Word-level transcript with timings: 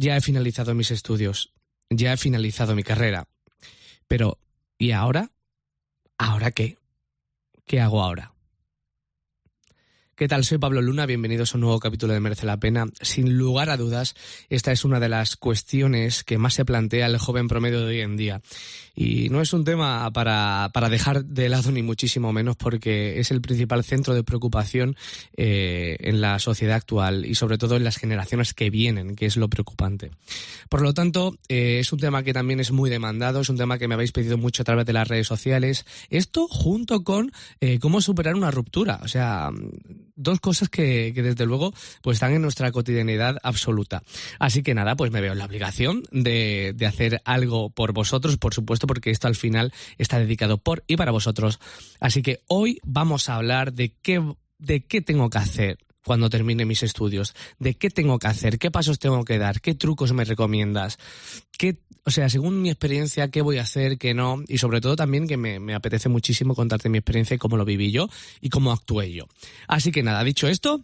ya 0.00 0.16
he 0.16 0.22
finalizado 0.22 0.74
mis 0.74 0.90
estudios, 0.90 1.52
ya 1.90 2.14
he 2.14 2.16
finalizado 2.16 2.74
mi 2.74 2.82
carrera. 2.82 3.28
Pero, 4.08 4.38
¿y 4.78 4.92
ahora? 4.92 5.30
¿Ahora 6.16 6.52
qué? 6.52 6.78
¿Qué 7.66 7.80
hago 7.80 8.02
ahora? 8.02 8.32
¿Qué 10.20 10.28
tal? 10.28 10.44
Soy 10.44 10.58
Pablo 10.58 10.82
Luna, 10.82 11.06
bienvenidos 11.06 11.54
a 11.54 11.56
un 11.56 11.62
nuevo 11.62 11.80
capítulo 11.80 12.12
de 12.12 12.20
Merece 12.20 12.44
la 12.44 12.58
Pena. 12.58 12.84
Sin 13.00 13.38
lugar 13.38 13.70
a 13.70 13.78
dudas, 13.78 14.14
esta 14.50 14.70
es 14.70 14.84
una 14.84 15.00
de 15.00 15.08
las 15.08 15.34
cuestiones 15.34 16.24
que 16.24 16.36
más 16.36 16.52
se 16.52 16.66
plantea 16.66 17.06
el 17.06 17.16
joven 17.16 17.48
promedio 17.48 17.80
de 17.80 17.86
hoy 17.86 18.00
en 18.00 18.18
día. 18.18 18.42
Y 18.94 19.30
no 19.30 19.40
es 19.40 19.54
un 19.54 19.64
tema 19.64 20.10
para, 20.12 20.68
para 20.74 20.90
dejar 20.90 21.24
de 21.24 21.48
lado 21.48 21.72
ni 21.72 21.80
muchísimo 21.82 22.34
menos 22.34 22.56
porque 22.56 23.18
es 23.18 23.30
el 23.30 23.40
principal 23.40 23.82
centro 23.82 24.12
de 24.12 24.22
preocupación 24.22 24.94
eh, 25.38 25.96
en 26.00 26.20
la 26.20 26.38
sociedad 26.38 26.76
actual 26.76 27.24
y 27.24 27.34
sobre 27.34 27.56
todo 27.56 27.76
en 27.76 27.84
las 27.84 27.96
generaciones 27.96 28.52
que 28.52 28.68
vienen, 28.68 29.16
que 29.16 29.24
es 29.24 29.38
lo 29.38 29.48
preocupante. 29.48 30.10
Por 30.68 30.82
lo 30.82 30.92
tanto, 30.92 31.34
eh, 31.48 31.78
es 31.80 31.94
un 31.94 31.98
tema 31.98 32.22
que 32.22 32.34
también 32.34 32.60
es 32.60 32.72
muy 32.72 32.90
demandado, 32.90 33.40
es 33.40 33.48
un 33.48 33.56
tema 33.56 33.78
que 33.78 33.88
me 33.88 33.94
habéis 33.94 34.12
pedido 34.12 34.36
mucho 34.36 34.60
a 34.60 34.66
través 34.66 34.84
de 34.84 34.92
las 34.92 35.08
redes 35.08 35.26
sociales. 35.26 35.86
Esto 36.10 36.46
junto 36.46 37.04
con 37.04 37.32
eh, 37.62 37.78
cómo 37.78 38.02
superar 38.02 38.34
una 38.34 38.50
ruptura. 38.50 39.00
O 39.02 39.08
sea, 39.08 39.50
dos 40.20 40.40
cosas 40.40 40.68
que, 40.68 41.12
que, 41.14 41.22
desde 41.22 41.46
luego 41.46 41.72
pues 42.02 42.16
están 42.16 42.32
en 42.32 42.42
nuestra 42.42 42.70
cotidianidad 42.72 43.38
absoluta. 43.42 44.02
Así 44.38 44.62
que 44.62 44.74
nada, 44.74 44.96
pues 44.96 45.10
me 45.10 45.20
veo 45.20 45.32
en 45.32 45.38
la 45.38 45.46
obligación 45.46 46.02
de, 46.10 46.72
de 46.74 46.86
hacer 46.86 47.22
algo 47.24 47.70
por 47.70 47.92
vosotros, 47.92 48.36
por 48.36 48.54
supuesto, 48.54 48.86
porque 48.86 49.10
esto 49.10 49.28
al 49.28 49.36
final 49.36 49.72
está 49.98 50.18
dedicado 50.18 50.58
por 50.58 50.84
y 50.86 50.96
para 50.96 51.10
vosotros. 51.10 51.58
Así 52.00 52.22
que 52.22 52.40
hoy 52.46 52.80
vamos 52.84 53.28
a 53.28 53.36
hablar 53.36 53.72
de 53.72 53.94
qué, 54.02 54.22
de 54.58 54.84
qué 54.84 55.00
tengo 55.00 55.30
que 55.30 55.38
hacer 55.38 55.78
cuando 56.04 56.30
termine 56.30 56.64
mis 56.64 56.82
estudios, 56.82 57.34
de 57.58 57.74
qué 57.74 57.90
tengo 57.90 58.18
que 58.18 58.26
hacer, 58.26 58.58
qué 58.58 58.70
pasos 58.70 58.98
tengo 58.98 59.24
que 59.24 59.38
dar, 59.38 59.60
qué 59.60 59.74
trucos 59.74 60.12
me 60.12 60.24
recomiendas, 60.24 60.98
qué, 61.56 61.78
o 62.04 62.10
sea, 62.10 62.28
según 62.28 62.62
mi 62.62 62.70
experiencia, 62.70 63.30
qué 63.30 63.42
voy 63.42 63.58
a 63.58 63.62
hacer, 63.62 63.98
qué 63.98 64.14
no, 64.14 64.42
y 64.48 64.58
sobre 64.58 64.80
todo 64.80 64.96
también 64.96 65.26
que 65.26 65.36
me, 65.36 65.74
apetece 65.74 66.08
muchísimo 66.08 66.54
contarte 66.54 66.88
mi 66.88 66.98
experiencia 66.98 67.34
y 67.34 67.38
cómo 67.38 67.56
lo 67.56 67.64
viví 67.64 67.90
yo 67.90 68.08
y 68.40 68.48
cómo 68.48 68.72
actué 68.72 69.12
yo. 69.12 69.26
Así 69.68 69.92
que 69.92 70.02
nada, 70.02 70.24
dicho 70.24 70.48
esto, 70.48 70.82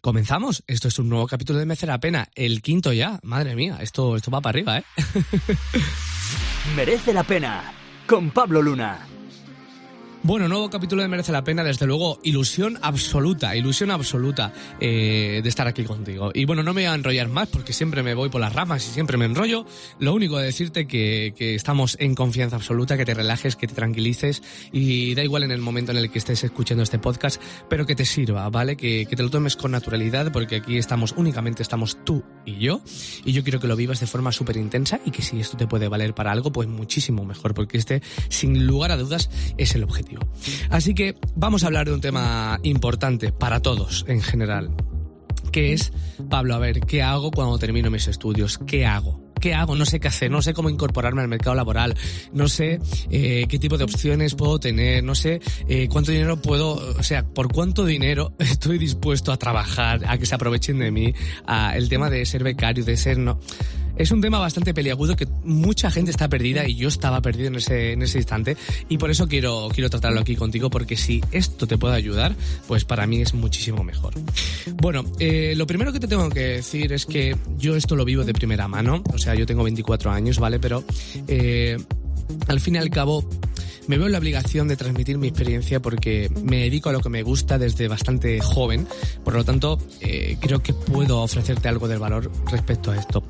Comenzamos. 0.00 0.62
Esto 0.68 0.86
es 0.86 1.00
un 1.00 1.08
nuevo 1.08 1.26
capítulo 1.26 1.58
de 1.58 1.66
Mecer 1.66 1.88
la 1.88 1.98
Pena, 1.98 2.28
el 2.36 2.62
quinto 2.62 2.92
ya. 2.92 3.18
Madre 3.24 3.56
mía, 3.56 3.78
esto, 3.80 4.14
esto 4.14 4.30
va 4.30 4.40
para 4.40 4.56
arriba, 4.56 4.78
¿eh? 4.78 4.84
Merece 6.76 7.12
la 7.12 7.24
pena. 7.24 7.72
Con 8.06 8.30
Pablo 8.30 8.62
Luna. 8.62 9.17
Bueno, 10.28 10.46
nuevo 10.46 10.68
capítulo 10.68 11.00
de 11.00 11.08
Merece 11.08 11.32
la 11.32 11.42
Pena, 11.42 11.64
desde 11.64 11.86
luego, 11.86 12.18
ilusión 12.22 12.78
absoluta, 12.82 13.56
ilusión 13.56 13.90
absoluta 13.90 14.52
eh, 14.78 15.40
de 15.42 15.48
estar 15.48 15.66
aquí 15.66 15.84
contigo. 15.84 16.32
Y 16.34 16.44
bueno, 16.44 16.62
no 16.62 16.74
me 16.74 16.82
voy 16.82 16.90
a 16.90 16.94
enrollar 16.94 17.28
más 17.28 17.48
porque 17.48 17.72
siempre 17.72 18.02
me 18.02 18.12
voy 18.12 18.28
por 18.28 18.42
las 18.42 18.52
ramas 18.52 18.86
y 18.86 18.90
siempre 18.90 19.16
me 19.16 19.24
enrollo. 19.24 19.64
Lo 19.98 20.12
único 20.12 20.36
de 20.36 20.44
decirte 20.44 20.86
que, 20.86 21.32
que 21.34 21.54
estamos 21.54 21.96
en 21.98 22.14
confianza 22.14 22.56
absoluta, 22.56 22.98
que 22.98 23.06
te 23.06 23.14
relajes, 23.14 23.56
que 23.56 23.66
te 23.66 23.74
tranquilices 23.74 24.42
y 24.70 25.14
da 25.14 25.24
igual 25.24 25.44
en 25.44 25.50
el 25.50 25.62
momento 25.62 25.92
en 25.92 25.96
el 25.96 26.10
que 26.10 26.18
estés 26.18 26.44
escuchando 26.44 26.82
este 26.82 26.98
podcast, 26.98 27.40
pero 27.70 27.86
que 27.86 27.94
te 27.94 28.04
sirva, 28.04 28.50
¿vale? 28.50 28.76
Que, 28.76 29.06
que 29.06 29.16
te 29.16 29.22
lo 29.22 29.30
tomes 29.30 29.56
con 29.56 29.70
naturalidad 29.70 30.30
porque 30.30 30.56
aquí 30.56 30.76
estamos, 30.76 31.14
únicamente 31.16 31.62
estamos 31.62 32.04
tú 32.04 32.22
y 32.44 32.58
yo. 32.58 32.82
Y 33.24 33.32
yo 33.32 33.42
quiero 33.42 33.60
que 33.60 33.66
lo 33.66 33.76
vivas 33.76 34.00
de 34.00 34.06
forma 34.06 34.30
súper 34.30 34.58
intensa 34.58 35.00
y 35.06 35.10
que 35.10 35.22
si 35.22 35.40
esto 35.40 35.56
te 35.56 35.66
puede 35.66 35.88
valer 35.88 36.14
para 36.14 36.32
algo, 36.32 36.52
pues 36.52 36.68
muchísimo 36.68 37.24
mejor 37.24 37.54
porque 37.54 37.78
este, 37.78 38.02
sin 38.28 38.66
lugar 38.66 38.90
a 38.90 38.98
dudas, 38.98 39.30
es 39.56 39.74
el 39.74 39.84
objetivo. 39.84 40.17
Así 40.70 40.94
que 40.94 41.16
vamos 41.36 41.64
a 41.64 41.66
hablar 41.66 41.86
de 41.86 41.94
un 41.94 42.00
tema 42.00 42.58
importante 42.62 43.32
para 43.32 43.60
todos 43.60 44.04
en 44.08 44.22
general, 44.22 44.70
que 45.52 45.72
es, 45.72 45.92
Pablo, 46.28 46.54
a 46.54 46.58
ver, 46.58 46.80
¿qué 46.80 47.02
hago 47.02 47.30
cuando 47.30 47.58
termino 47.58 47.90
mis 47.90 48.08
estudios? 48.08 48.58
¿Qué 48.58 48.86
hago? 48.86 49.28
¿Qué 49.40 49.54
hago? 49.54 49.76
No 49.76 49.86
sé 49.86 50.00
qué 50.00 50.08
hacer, 50.08 50.30
no 50.30 50.42
sé 50.42 50.52
cómo 50.52 50.68
incorporarme 50.68 51.22
al 51.22 51.28
mercado 51.28 51.54
laboral, 51.54 51.96
no 52.32 52.48
sé 52.48 52.80
eh, 53.10 53.46
qué 53.48 53.58
tipo 53.58 53.78
de 53.78 53.84
opciones 53.84 54.34
puedo 54.34 54.58
tener, 54.58 55.04
no 55.04 55.14
sé 55.14 55.40
eh, 55.68 55.88
cuánto 55.88 56.10
dinero 56.10 56.42
puedo, 56.42 56.72
o 56.74 57.02
sea, 57.02 57.24
por 57.24 57.52
cuánto 57.52 57.84
dinero 57.84 58.32
estoy 58.38 58.78
dispuesto 58.78 59.32
a 59.32 59.36
trabajar, 59.36 60.00
a 60.06 60.18
que 60.18 60.26
se 60.26 60.34
aprovechen 60.34 60.78
de 60.78 60.90
mí, 60.90 61.14
el 61.74 61.88
tema 61.88 62.10
de 62.10 62.26
ser 62.26 62.42
becario, 62.42 62.84
de 62.84 62.96
ser 62.96 63.18
no 63.18 63.38
es 63.98 64.10
un 64.12 64.20
tema 64.20 64.38
bastante 64.38 64.72
peliagudo 64.72 65.16
que 65.16 65.26
mucha 65.44 65.90
gente 65.90 66.10
está 66.10 66.28
perdida 66.28 66.66
y 66.66 66.76
yo 66.76 66.88
estaba 66.88 67.20
perdido 67.20 67.48
en 67.48 67.56
ese, 67.56 67.92
en 67.92 68.02
ese 68.02 68.18
instante 68.18 68.56
y 68.88 68.96
por 68.96 69.10
eso 69.10 69.26
quiero, 69.28 69.68
quiero 69.72 69.90
tratarlo 69.90 70.20
aquí 70.20 70.36
contigo 70.36 70.70
porque 70.70 70.96
si 70.96 71.20
esto 71.32 71.66
te 71.66 71.76
puede 71.76 71.96
ayudar, 71.96 72.34
pues 72.66 72.84
para 72.84 73.06
mí 73.06 73.20
es 73.20 73.34
muchísimo 73.34 73.82
mejor. 73.82 74.14
Bueno, 74.80 75.04
eh, 75.18 75.54
lo 75.56 75.66
primero 75.66 75.92
que 75.92 76.00
te 76.00 76.08
tengo 76.08 76.28
que 76.30 76.40
decir 76.40 76.92
es 76.92 77.06
que 77.06 77.36
yo 77.58 77.76
esto 77.76 77.96
lo 77.96 78.04
vivo 78.04 78.24
de 78.24 78.32
primera 78.32 78.68
mano, 78.68 79.02
o 79.12 79.18
sea, 79.18 79.34
yo 79.34 79.46
tengo 79.46 79.64
24 79.64 80.10
años, 80.10 80.38
¿vale? 80.38 80.58
Pero 80.60 80.84
eh, 81.26 81.76
al 82.46 82.60
fin 82.60 82.76
y 82.76 82.78
al 82.78 82.90
cabo 82.90 83.28
me 83.88 83.96
veo 83.96 84.06
en 84.06 84.12
la 84.12 84.18
obligación 84.18 84.68
de 84.68 84.76
transmitir 84.76 85.18
mi 85.18 85.28
experiencia 85.28 85.80
porque 85.80 86.30
me 86.42 86.58
dedico 86.58 86.90
a 86.90 86.92
lo 86.92 87.00
que 87.00 87.08
me 87.08 87.22
gusta 87.22 87.58
desde 87.58 87.88
bastante 87.88 88.38
joven, 88.40 88.86
por 89.24 89.34
lo 89.34 89.44
tanto 89.44 89.78
eh, 90.00 90.36
creo 90.40 90.62
que 90.62 90.74
puedo 90.74 91.22
ofrecerte 91.22 91.68
algo 91.68 91.88
del 91.88 91.98
valor 91.98 92.30
respecto 92.50 92.92
a 92.92 92.96
esto. 92.96 93.24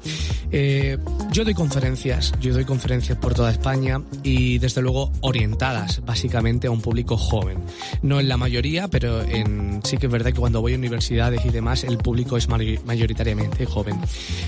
Eh, 0.50 0.98
yo 1.30 1.44
doy 1.44 1.54
conferencias, 1.54 2.32
yo 2.40 2.52
doy 2.52 2.64
conferencias 2.64 3.16
por 3.18 3.34
toda 3.34 3.52
España 3.52 4.02
y 4.22 4.58
desde 4.58 4.82
luego 4.82 5.12
orientadas 5.20 6.04
básicamente 6.04 6.66
a 6.66 6.70
un 6.72 6.82
público 6.82 7.16
joven. 7.16 7.58
No 8.02 8.18
en 8.18 8.28
la 8.28 8.36
mayoría, 8.36 8.88
pero 8.88 9.22
en, 9.22 9.80
sí 9.84 9.96
que 9.96 10.06
es 10.06 10.12
verdad 10.12 10.32
que 10.32 10.40
cuando 10.40 10.60
voy 10.60 10.74
a 10.74 10.76
universidades 10.76 11.44
y 11.44 11.50
demás 11.50 11.84
el 11.84 11.98
público 11.98 12.36
es 12.36 12.48
mayoritariamente 12.48 13.64
joven. 13.64 13.98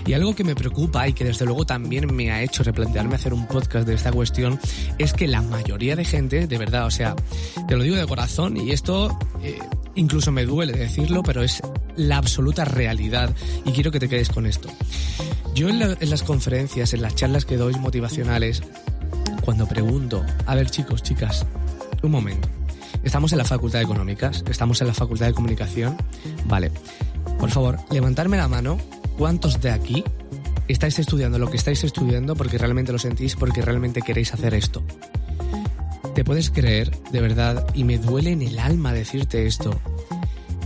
Y 0.06 0.12
algo 0.14 0.34
que 0.34 0.42
me 0.42 0.56
preocupa 0.56 1.06
y 1.06 1.12
que 1.12 1.24
desde 1.24 1.44
luego 1.44 1.64
también 1.64 2.12
me 2.12 2.32
ha 2.32 2.42
hecho 2.42 2.64
replantearme 2.64 3.14
hacer 3.14 3.32
un 3.32 3.46
podcast 3.46 3.86
de 3.86 3.94
esta 3.94 4.10
cuestión 4.10 4.58
es 4.98 5.12
que 5.12 5.28
la 5.28 5.42
mayoría 5.42 5.94
de 5.94 5.99
gente, 6.04 6.46
de 6.46 6.58
verdad, 6.58 6.86
o 6.86 6.90
sea, 6.90 7.14
te 7.68 7.76
lo 7.76 7.82
digo 7.82 7.96
de 7.96 8.06
corazón 8.06 8.56
y 8.56 8.70
esto 8.72 9.18
eh, 9.42 9.58
incluso 9.94 10.32
me 10.32 10.44
duele 10.44 10.72
decirlo, 10.72 11.22
pero 11.22 11.42
es 11.42 11.60
la 11.96 12.16
absoluta 12.16 12.64
realidad 12.64 13.34
y 13.64 13.72
quiero 13.72 13.90
que 13.90 14.00
te 14.00 14.08
quedes 14.08 14.28
con 14.28 14.46
esto. 14.46 14.68
Yo 15.54 15.68
en, 15.68 15.82
en 15.82 16.10
las 16.10 16.22
conferencias, 16.22 16.94
en 16.94 17.02
las 17.02 17.14
charlas 17.14 17.44
que 17.44 17.56
doy 17.56 17.74
motivacionales, 17.74 18.62
cuando 19.44 19.66
pregunto, 19.66 20.24
a 20.46 20.54
ver 20.54 20.70
chicos, 20.70 21.02
chicas, 21.02 21.46
un 22.02 22.10
momento, 22.10 22.48
estamos 23.02 23.32
en 23.32 23.38
la 23.38 23.44
Facultad 23.44 23.80
de 23.80 23.84
Económicas, 23.84 24.44
estamos 24.48 24.80
en 24.80 24.86
la 24.86 24.94
Facultad 24.94 25.26
de 25.26 25.34
Comunicación, 25.34 25.96
vale, 26.46 26.70
por 27.38 27.50
favor, 27.50 27.78
levantarme 27.90 28.36
la 28.36 28.48
mano, 28.48 28.78
¿cuántos 29.18 29.60
de 29.60 29.70
aquí 29.70 30.04
estáis 30.68 30.98
estudiando 30.98 31.38
lo 31.38 31.50
que 31.50 31.56
estáis 31.56 31.82
estudiando 31.84 32.36
porque 32.36 32.58
realmente 32.58 32.92
lo 32.92 32.98
sentís, 32.98 33.34
porque 33.34 33.62
realmente 33.62 34.02
queréis 34.02 34.32
hacer 34.32 34.54
esto? 34.54 34.82
¿Te 36.20 36.24
puedes 36.24 36.50
creer, 36.50 36.90
de 37.12 37.22
verdad, 37.22 37.66
y 37.72 37.82
me 37.82 37.96
duele 37.96 38.32
en 38.32 38.42
el 38.42 38.58
alma 38.58 38.92
decirte 38.92 39.46
esto, 39.46 39.80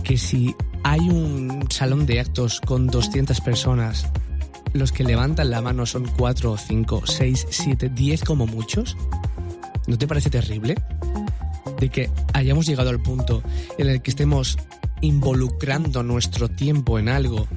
que 0.03 0.17
si 0.17 0.53
hay 0.83 0.99
un 0.99 1.67
salón 1.71 2.05
de 2.05 2.19
actos 2.19 2.59
con 2.59 2.87
200 2.87 3.39
personas, 3.39 4.05
los 4.73 4.91
que 4.91 5.05
levantan 5.05 5.51
la 5.51 5.61
mano 5.61 5.85
son 5.85 6.11
4, 6.17 6.57
5, 6.57 7.03
6, 7.05 7.47
7, 7.49 7.87
10 7.87 8.23
como 8.25 8.47
muchos? 8.47 8.97
¿No 9.87 9.97
te 9.97 10.07
parece 10.07 10.29
terrible? 10.29 10.75
De 11.79 11.87
que 11.87 12.09
hayamos 12.33 12.65
llegado 12.65 12.89
al 12.89 13.01
punto 13.01 13.41
en 13.77 13.87
el 13.87 14.01
que 14.01 14.11
estemos 14.11 14.57
involucrando 14.99 16.03
nuestro 16.03 16.49
tiempo 16.49 16.99
en 16.99 17.07
algo 17.07 17.47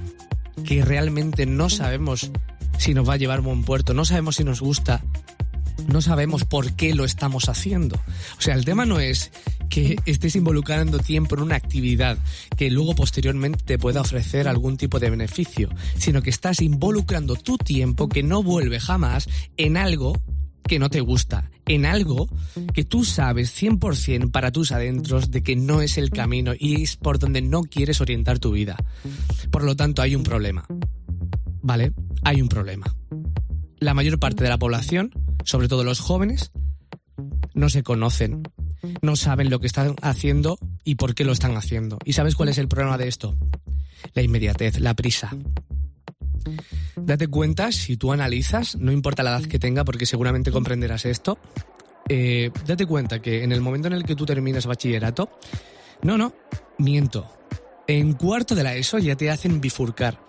que 0.65 0.85
realmente 0.85 1.47
no 1.47 1.69
sabemos 1.69 2.31
si 2.79 2.95
nos 2.95 3.09
va 3.09 3.15
a 3.15 3.17
llevar 3.17 3.39
a 3.39 3.43
buen 3.43 3.65
puerto, 3.65 3.93
no 3.93 4.05
sabemos 4.05 4.37
si 4.37 4.45
nos 4.45 4.61
gusta, 4.61 5.03
no 5.87 6.03
sabemos 6.03 6.45
por 6.45 6.73
qué 6.73 6.95
lo 6.95 7.05
estamos 7.05 7.49
haciendo. 7.49 7.97
O 8.39 8.41
sea, 8.41 8.55
el 8.55 8.65
tema 8.65 8.85
no 8.85 9.01
es 9.01 9.31
que 9.69 9.97
estés 10.07 10.37
involucrando 10.37 10.99
tiempo 10.99 11.37
en 11.37 11.43
una 11.43 11.57
actividad 11.57 12.19
que 12.57 12.71
luego 12.71 12.95
posteriormente 12.95 13.65
te 13.65 13.79
pueda 13.79 14.01
ofrecer 14.01 14.49
algún 14.49 14.77
tipo 14.77 14.99
de 14.99 15.11
beneficio, 15.11 15.69
sino 15.97 16.23
que 16.23 16.31
estás 16.31 16.61
involucrando 16.61 17.37
tu 17.37 17.59
tiempo 17.59 18.09
que 18.09 18.23
no 18.23 18.43
vuelve 18.43 18.81
jamás 18.81 19.29
en 19.57 19.77
algo 19.77 20.21
que 20.69 20.79
no 20.79 20.91
te 20.91 21.01
gusta, 21.01 21.51
en 21.67 21.87
algo 21.87 22.29
que 22.75 22.85
tú 22.85 23.05
sabes 23.05 23.61
100% 23.61 24.31
para 24.31 24.53
tus 24.53 24.71
adentros 24.71 25.31
de 25.31 25.43
que 25.43 25.57
no 25.57 25.81
es 25.81 25.97
el 25.97 26.11
camino 26.11 26.53
y 26.59 26.83
es 26.83 26.97
por 26.97 27.19
donde 27.19 27.41
no 27.41 27.63
quieres 27.63 28.01
orientar 28.01 28.39
tu 28.39 28.53
vida. 28.53 28.77
Por 29.51 29.65
lo 29.65 29.75
tanto, 29.77 30.03
hay 30.03 30.15
un 30.15 30.23
problema. 30.23 30.67
¿Vale? 31.63 31.93
Hay 32.23 32.43
un 32.43 32.49
problema. 32.49 32.95
La 33.81 33.95
mayor 33.95 34.19
parte 34.19 34.45
de 34.45 34.51
la 34.51 34.59
población 34.59 35.11
sobre 35.49 35.67
todo 35.67 35.83
los 35.83 36.01
jóvenes, 36.01 36.53
no 37.55 37.71
se 37.71 37.83
conocen, 37.83 38.43
no 39.01 39.17
saben 39.17 39.49
lo 39.49 39.61
que 39.61 39.67
están 39.67 39.97
haciendo 40.03 40.59
y 40.85 40.97
por 40.97 41.15
qué 41.15 41.25
lo 41.25 41.33
están 41.33 41.57
haciendo. 41.57 41.99
¿Y 42.05 42.13
sabes 42.13 42.35
cuál 42.35 42.51
es 42.51 42.59
el 42.59 42.69
problema 42.69 42.99
de 42.99 43.09
esto? 43.09 43.35
La 44.13 44.21
inmediatez, 44.21 44.79
la 44.79 44.93
prisa. 44.93 45.35
Date 46.97 47.29
cuenta, 47.29 47.73
si 47.73 47.97
tú 47.97 48.13
analizas, 48.13 48.77
no 48.77 48.93
importa 48.93 49.23
la 49.23 49.39
edad 49.39 49.49
que 49.49 49.59
tenga, 49.59 49.87
porque 49.87 50.05
seguramente 50.05 50.53
comprenderás 50.53 51.07
esto, 51.07 51.39
eh, 52.11 52.51
date 52.67 52.85
cuenta 52.85 53.23
que 53.23 53.43
en 53.43 53.51
el 53.51 53.63
momento 53.63 53.89
en 53.89 53.95
el 53.95 54.05
que 54.05 54.17
tú 54.17 54.27
terminas 54.27 54.67
bachillerato, 54.67 55.31
no, 56.03 56.19
no, 56.19 56.35
miento. 56.77 57.27
En 57.87 58.13
cuarto 58.13 58.55
de 58.55 58.65
la 58.65 58.75
ESO 58.75 58.99
ya 58.99 59.17
te 59.17 59.31
hacen 59.31 59.63
bifurcar. 59.63 60.21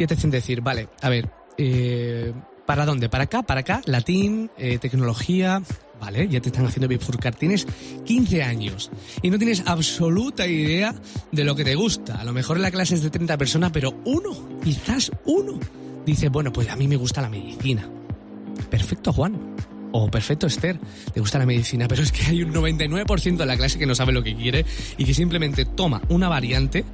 Ya 0.00 0.08
te 0.08 0.14
hacen 0.14 0.30
decir, 0.30 0.62
vale, 0.62 0.88
a 1.00 1.08
ver, 1.08 1.30
eh, 1.58 2.34
¿para 2.66 2.86
dónde? 2.86 3.08
¿Para 3.08 3.24
acá? 3.24 3.42
¿Para 3.42 3.60
acá? 3.60 3.82
Latín, 3.86 4.50
eh, 4.58 4.78
tecnología, 4.78 5.62
¿vale? 6.00 6.28
Ya 6.28 6.40
te 6.40 6.48
están 6.48 6.66
haciendo 6.66 6.88
bifurcar. 6.88 7.34
Tienes 7.34 7.66
15 8.04 8.42
años 8.42 8.90
y 9.22 9.30
no 9.30 9.38
tienes 9.38 9.62
absoluta 9.66 10.46
idea 10.46 10.94
de 11.32 11.44
lo 11.44 11.54
que 11.54 11.64
te 11.64 11.74
gusta. 11.74 12.20
A 12.20 12.24
lo 12.24 12.32
mejor 12.32 12.58
la 12.58 12.70
clase 12.70 12.94
es 12.94 13.02
de 13.02 13.10
30 13.10 13.36
personas, 13.36 13.70
pero 13.72 13.94
uno, 14.04 14.60
quizás 14.62 15.10
uno, 15.24 15.58
dice, 16.06 16.28
bueno, 16.28 16.52
pues 16.52 16.68
a 16.68 16.76
mí 16.76 16.88
me 16.88 16.96
gusta 16.96 17.22
la 17.22 17.28
medicina. 17.28 17.88
Perfecto, 18.70 19.12
Juan 19.12 19.54
o 19.96 20.10
perfecto 20.10 20.48
Esther, 20.48 20.76
te 21.12 21.20
gusta 21.20 21.38
la 21.38 21.46
medicina, 21.46 21.86
pero 21.86 22.02
es 22.02 22.10
que 22.10 22.24
hay 22.24 22.42
un 22.42 22.52
99% 22.52 23.36
de 23.36 23.46
la 23.46 23.56
clase 23.56 23.78
que 23.78 23.86
no 23.86 23.94
sabe 23.94 24.12
lo 24.12 24.24
que 24.24 24.34
quiere 24.34 24.66
y 24.98 25.04
que 25.04 25.14
simplemente 25.14 25.64
toma 25.64 26.02
una 26.08 26.28
variante 26.28 26.84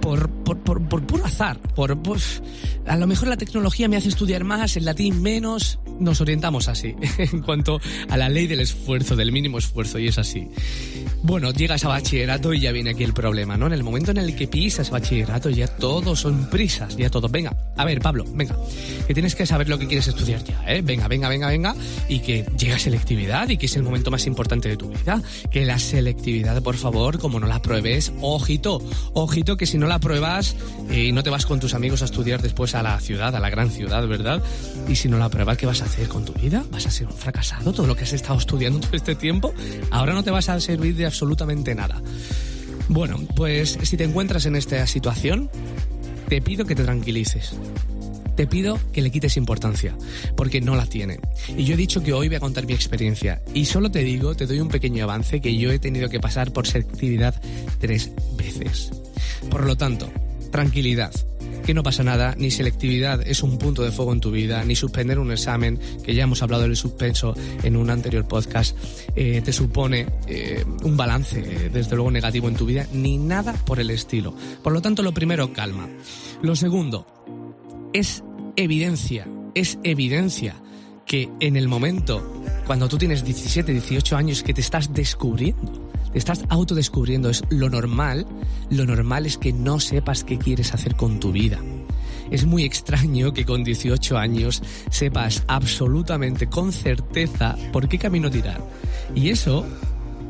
por, 0.00 0.28
por, 0.28 0.58
por, 0.58 0.88
por 0.88 1.06
puro 1.06 1.24
azar, 1.24 1.60
por, 1.60 1.96
pues, 2.02 2.42
a 2.84 2.96
lo 2.96 3.06
mejor 3.06 3.28
la 3.28 3.36
tecnología 3.36 3.88
me 3.88 3.96
hace 3.96 4.08
estudiar 4.08 4.42
más, 4.42 4.76
el 4.76 4.86
latín 4.86 5.22
menos, 5.22 5.78
nos 6.00 6.20
orientamos 6.20 6.66
así 6.66 6.96
en 7.18 7.42
cuanto 7.42 7.80
a 8.08 8.16
la 8.16 8.28
ley 8.28 8.48
del 8.48 8.58
esfuerzo, 8.58 9.14
del 9.14 9.30
mínimo 9.30 9.58
esfuerzo, 9.58 10.00
y 10.00 10.08
es 10.08 10.18
así. 10.18 10.48
Bueno, 11.22 11.52
llegas 11.52 11.84
a 11.84 11.88
bachillerato 11.88 12.54
y 12.54 12.60
ya 12.60 12.72
viene 12.72 12.90
aquí 12.90 13.04
el 13.04 13.12
problema, 13.12 13.56
¿no? 13.56 13.66
En 13.66 13.72
el 13.72 13.82
momento 13.82 14.10
en 14.10 14.18
el 14.18 14.34
que 14.34 14.48
pisas 14.48 14.90
bachillerato 14.90 15.50
ya 15.50 15.66
todo 15.66 16.14
son 16.16 16.48
prisas, 16.48 16.96
ya 16.96 17.10
todo. 17.10 17.28
Venga, 17.28 17.56
a 17.76 17.84
ver, 17.84 18.00
Pablo, 18.00 18.24
venga, 18.34 18.56
que 19.06 19.14
tienes 19.14 19.34
que 19.34 19.46
saber 19.46 19.68
lo 19.68 19.78
que 19.78 19.86
quieres 19.86 20.08
estudiar 20.08 20.42
ya, 20.44 20.64
¿eh? 20.66 20.80
Venga, 20.82 21.08
venga, 21.08 21.28
venga, 21.28 21.48
venga, 21.48 21.74
y 22.08 22.20
que 22.20 22.47
llega 22.56 22.78
selectividad 22.78 23.48
y 23.48 23.56
que 23.56 23.66
es 23.66 23.76
el 23.76 23.82
momento 23.82 24.10
más 24.10 24.26
importante 24.26 24.68
de 24.68 24.76
tu 24.76 24.88
vida. 24.88 25.22
Que 25.50 25.64
la 25.64 25.78
selectividad, 25.78 26.62
por 26.62 26.76
favor, 26.76 27.18
como 27.18 27.40
no 27.40 27.46
la 27.46 27.60
pruebes, 27.60 28.12
ojito, 28.20 28.80
ojito 29.14 29.56
que 29.56 29.66
si 29.66 29.78
no 29.78 29.86
la 29.86 29.98
pruebas 29.98 30.56
eh, 30.90 31.04
y 31.04 31.12
no 31.12 31.22
te 31.22 31.30
vas 31.30 31.46
con 31.46 31.60
tus 31.60 31.74
amigos 31.74 32.02
a 32.02 32.06
estudiar 32.06 32.42
después 32.42 32.74
a 32.74 32.82
la 32.82 32.98
ciudad, 33.00 33.34
a 33.34 33.40
la 33.40 33.50
gran 33.50 33.70
ciudad, 33.70 34.06
¿verdad? 34.06 34.42
Y 34.88 34.96
si 34.96 35.08
no 35.08 35.18
la 35.18 35.28
pruebas, 35.28 35.56
¿qué 35.58 35.66
vas 35.66 35.82
a 35.82 35.84
hacer 35.84 36.08
con 36.08 36.24
tu 36.24 36.32
vida? 36.32 36.64
¿Vas 36.70 36.86
a 36.86 36.90
ser 36.90 37.06
un 37.06 37.14
fracasado? 37.14 37.72
Todo 37.72 37.86
lo 37.86 37.96
que 37.96 38.04
has 38.04 38.12
estado 38.12 38.38
estudiando 38.38 38.80
todo 38.86 38.92
este 38.92 39.14
tiempo, 39.14 39.52
ahora 39.90 40.14
no 40.14 40.22
te 40.22 40.30
vas 40.30 40.48
a 40.48 40.60
servir 40.60 40.94
de 40.96 41.06
absolutamente 41.06 41.74
nada. 41.74 42.00
Bueno, 42.88 43.18
pues 43.36 43.78
si 43.82 43.96
te 43.96 44.04
encuentras 44.04 44.46
en 44.46 44.56
esta 44.56 44.86
situación, 44.86 45.50
te 46.28 46.40
pido 46.40 46.64
que 46.64 46.74
te 46.74 46.84
tranquilices. 46.84 47.54
Te 48.38 48.46
pido 48.46 48.78
que 48.92 49.02
le 49.02 49.10
quites 49.10 49.36
importancia, 49.36 49.96
porque 50.36 50.60
no 50.60 50.76
la 50.76 50.86
tiene. 50.86 51.18
Y 51.56 51.64
yo 51.64 51.74
he 51.74 51.76
dicho 51.76 52.04
que 52.04 52.12
hoy 52.12 52.28
voy 52.28 52.36
a 52.36 52.40
contar 52.40 52.66
mi 52.66 52.72
experiencia. 52.72 53.42
Y 53.52 53.64
solo 53.64 53.90
te 53.90 54.04
digo, 54.04 54.36
te 54.36 54.46
doy 54.46 54.60
un 54.60 54.68
pequeño 54.68 55.02
avance, 55.02 55.40
que 55.40 55.56
yo 55.56 55.72
he 55.72 55.80
tenido 55.80 56.08
que 56.08 56.20
pasar 56.20 56.52
por 56.52 56.64
selectividad 56.64 57.34
tres 57.80 58.12
veces. 58.36 58.92
Por 59.50 59.66
lo 59.66 59.76
tanto, 59.76 60.08
tranquilidad 60.52 61.10
que 61.66 61.74
no 61.74 61.82
pasa 61.82 62.04
nada, 62.04 62.36
ni 62.38 62.52
selectividad 62.52 63.26
es 63.26 63.42
un 63.42 63.58
punto 63.58 63.82
de 63.82 63.90
fuego 63.90 64.12
en 64.12 64.20
tu 64.20 64.30
vida, 64.30 64.64
ni 64.64 64.76
suspender 64.76 65.18
un 65.18 65.32
examen, 65.32 65.78
que 66.04 66.14
ya 66.14 66.22
hemos 66.22 66.40
hablado 66.40 66.62
del 66.62 66.76
suspenso 66.76 67.34
en 67.64 67.76
un 67.76 67.90
anterior 67.90 68.26
podcast, 68.28 68.76
eh, 69.16 69.42
te 69.44 69.52
supone 69.52 70.06
eh, 70.28 70.64
un 70.84 70.96
balance, 70.96 71.40
eh, 71.40 71.70
desde 71.70 71.96
luego, 71.96 72.12
negativo 72.12 72.46
en 72.48 72.54
tu 72.54 72.66
vida, 72.66 72.86
ni 72.92 73.18
nada 73.18 73.52
por 73.52 73.80
el 73.80 73.90
estilo. 73.90 74.32
Por 74.62 74.72
lo 74.72 74.80
tanto, 74.80 75.02
lo 75.02 75.12
primero, 75.12 75.52
calma. 75.52 75.88
Lo 76.40 76.54
segundo, 76.54 77.04
es 77.92 78.22
evidencia, 78.58 79.24
es 79.54 79.78
evidencia 79.84 80.56
que 81.06 81.30
en 81.38 81.56
el 81.56 81.68
momento, 81.68 82.42
cuando 82.66 82.88
tú 82.88 82.98
tienes 82.98 83.24
17, 83.24 83.72
18 83.72 84.16
años, 84.16 84.42
que 84.42 84.52
te 84.52 84.60
estás 84.60 84.92
descubriendo, 84.92 85.90
te 86.12 86.18
estás 86.18 86.44
autodescubriendo, 86.48 87.30
es 87.30 87.44
lo 87.50 87.70
normal, 87.70 88.26
lo 88.68 88.84
normal 88.84 89.26
es 89.26 89.38
que 89.38 89.52
no 89.52 89.78
sepas 89.78 90.24
qué 90.24 90.38
quieres 90.38 90.74
hacer 90.74 90.96
con 90.96 91.20
tu 91.20 91.30
vida. 91.30 91.60
Es 92.32 92.46
muy 92.46 92.64
extraño 92.64 93.32
que 93.32 93.44
con 93.44 93.62
18 93.62 94.18
años 94.18 94.60
sepas 94.90 95.44
absolutamente 95.46 96.48
con 96.48 96.72
certeza 96.72 97.56
por 97.72 97.88
qué 97.88 97.96
camino 97.96 98.28
tirar. 98.28 98.60
Y 99.14 99.30
eso 99.30 99.64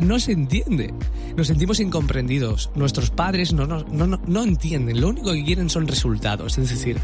no 0.01 0.21
se 0.21 0.33
entiende. 0.33 0.93
Nos 1.39 1.47
sentimos 1.47 1.79
incomprendidos. 1.79 2.69
Nuestros 2.75 3.11
padres 3.11 3.53
no, 3.53 3.65
no, 3.65 3.85
no, 3.85 4.21
no 4.27 4.43
entienden. 4.43 5.01
Lo 5.01 5.11
único 5.11 5.33
que 5.33 5.45
quieren 5.45 5.71
son 5.71 5.87
resultados. 5.87 6.59
Es 6.59 6.69
decir, 6.69 6.99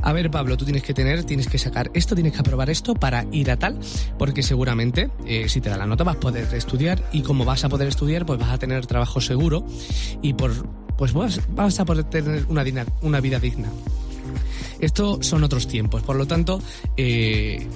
a 0.00 0.12
ver 0.12 0.30
Pablo, 0.30 0.56
tú 0.56 0.64
tienes 0.64 0.84
que 0.84 0.94
tener, 0.94 1.24
tienes 1.24 1.48
que 1.48 1.58
sacar 1.58 1.90
esto, 1.92 2.14
tienes 2.14 2.32
que 2.32 2.38
aprobar 2.38 2.70
esto 2.70 2.94
para 2.94 3.26
ir 3.32 3.50
a 3.50 3.58
tal, 3.58 3.80
porque 4.16 4.44
seguramente 4.44 5.10
eh, 5.26 5.48
si 5.48 5.60
te 5.60 5.70
da 5.70 5.76
la 5.76 5.86
nota 5.86 6.04
vas 6.04 6.14
a 6.14 6.20
poder 6.20 6.54
estudiar 6.54 7.02
y 7.10 7.22
como 7.22 7.44
vas 7.44 7.64
a 7.64 7.68
poder 7.68 7.88
estudiar, 7.88 8.24
pues 8.24 8.38
vas 8.38 8.50
a 8.50 8.58
tener 8.58 8.86
trabajo 8.86 9.20
seguro 9.20 9.66
y 10.22 10.34
por, 10.34 10.52
pues 10.96 11.12
vas, 11.12 11.40
vas 11.52 11.80
a 11.80 11.84
poder 11.84 12.04
tener 12.04 12.46
una, 12.48 12.62
una 13.02 13.20
vida 13.20 13.40
digna. 13.40 13.70
Esto 14.78 15.20
son 15.20 15.42
otros 15.42 15.66
tiempos, 15.66 16.04
por 16.04 16.14
lo 16.14 16.28
tanto, 16.28 16.62
eh, 16.96 17.66